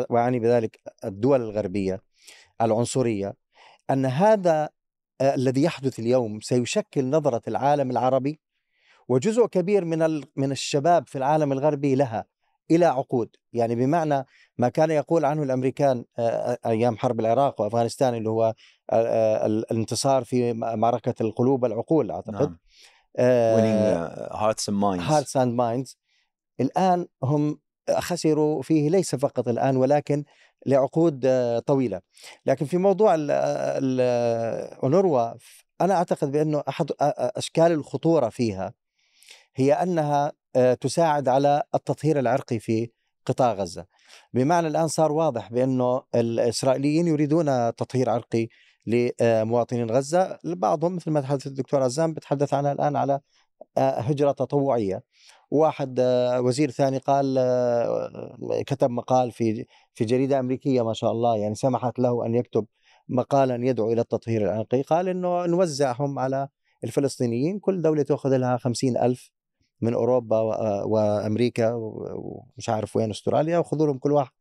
وأعني 0.09 0.39
بذلك 0.39 0.79
الدول 1.05 1.41
الغربية 1.41 2.01
العنصرية 2.61 3.33
أن 3.89 4.05
هذا 4.05 4.69
الذي 5.21 5.63
يحدث 5.63 5.99
اليوم 5.99 6.39
سيشكل 6.39 7.09
نظرة 7.09 7.41
العالم 7.47 7.91
العربي 7.91 8.39
وجزء 9.07 9.45
كبير 9.45 9.85
من 9.85 10.21
من 10.35 10.51
الشباب 10.51 11.07
في 11.07 11.17
العالم 11.17 11.51
الغربي 11.51 11.95
لها 11.95 12.25
إلى 12.71 12.85
عقود. 12.85 13.29
يعني 13.53 13.75
بمعنى 13.75 14.25
ما 14.57 14.69
كان 14.69 14.91
يقول 14.91 15.25
عنه 15.25 15.43
الأمريكان 15.43 16.05
آه، 16.19 16.57
أيام 16.65 16.97
حرب 16.97 17.19
العراق 17.19 17.61
وأفغانستان 17.61 18.15
اللي 18.15 18.29
هو 18.29 18.53
الانتصار 19.71 20.23
في 20.23 20.53
معركة 20.53 21.13
القلوب 21.21 21.65
والعقول 21.65 22.11
أعتقد. 22.11 22.33
نعم. 22.33 22.57
winning 23.17 24.33
hearts 24.35 24.69
and 24.69 24.77
minds 24.77 25.05
hearts 25.05 25.37
and 25.37 25.53
minds 25.53 25.97
الآن 26.59 27.07
هم 27.23 27.59
خسروا 27.97 28.61
فيه 28.61 28.89
ليس 28.89 29.15
فقط 29.15 29.47
الآن 29.47 29.77
ولكن 29.77 30.23
لعقود 30.65 31.27
طويلة. 31.65 32.01
لكن 32.45 32.65
في 32.65 32.77
موضوع 32.77 33.15
الاونروا 33.79 35.33
أنا 35.81 35.93
أعتقد 35.93 36.31
بأنه 36.31 36.63
أحد 36.69 36.91
أشكال 37.01 37.71
الخطورة 37.71 38.29
فيها 38.29 38.73
هي 39.55 39.73
أنها 39.73 40.31
تساعد 40.81 41.27
على 41.27 41.63
التطهير 41.75 42.19
العرقي 42.19 42.59
في 42.59 42.91
قطاع 43.25 43.53
غزة. 43.53 43.85
بمعنى 44.33 44.67
الآن 44.67 44.87
صار 44.87 45.11
واضح 45.11 45.51
بأنه 45.51 46.03
الإسرائيليين 46.15 47.07
يريدون 47.07 47.75
تطهير 47.75 48.09
عرقي 48.09 48.47
لمواطنين 48.87 49.91
غزة. 49.91 50.39
بعضهم 50.43 50.95
مثل 50.95 51.11
ما 51.11 51.21
تحدث 51.21 51.47
الدكتور 51.47 51.83
عزام 51.83 52.13
بتحدث 52.13 52.53
عنها 52.53 52.71
الآن 52.71 52.95
على 52.95 53.19
هجرة 53.77 54.31
تطوعية. 54.31 55.03
واحد 55.51 55.99
وزير 56.39 56.71
ثاني 56.71 56.97
قال 56.97 57.39
كتب 58.65 58.89
مقال 58.89 59.31
في 59.31 59.65
في 59.93 60.05
جريدة 60.05 60.39
أمريكية 60.39 60.81
ما 60.81 60.93
شاء 60.93 61.11
الله 61.11 61.37
يعني 61.37 61.55
سمحت 61.55 61.99
له 61.99 62.25
أن 62.25 62.35
يكتب 62.35 62.65
مقالا 63.09 63.67
يدعو 63.67 63.91
إلى 63.91 64.01
التطهير 64.01 64.41
العرقي 64.41 64.81
قال 64.81 65.09
إنه 65.09 65.45
نوزعهم 65.45 66.19
على 66.19 66.47
الفلسطينيين 66.83 67.59
كل 67.59 67.81
دولة 67.81 68.03
تأخذ 68.03 68.37
لها 68.37 68.57
خمسين 68.57 68.97
ألف 68.97 69.31
من 69.81 69.93
أوروبا 69.93 70.39
وأمريكا 70.83 71.73
ومش 71.73 72.69
عارف 72.69 72.95
وين 72.95 73.09
أستراليا 73.09 73.57
وخذوا 73.57 73.87
لهم 73.87 73.97
كل 73.97 74.11
واحد 74.11 74.31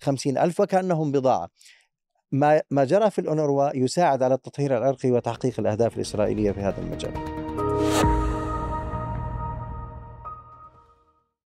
خمسين 0.00 0.38
ألف 0.38 0.60
وكأنهم 0.60 1.12
بضاعة. 1.12 1.48
ما 2.32 2.62
ما 2.70 2.84
جرى 2.84 3.10
في 3.10 3.20
الأونروا 3.20 3.76
يساعد 3.76 4.22
على 4.22 4.34
التطهير 4.34 4.78
العرقي 4.78 5.10
وتحقيق 5.10 5.60
الأهداف 5.60 5.96
الإسرائيلية 5.96 6.52
في 6.52 6.60
هذا 6.60 6.80
المجال. 6.80 7.33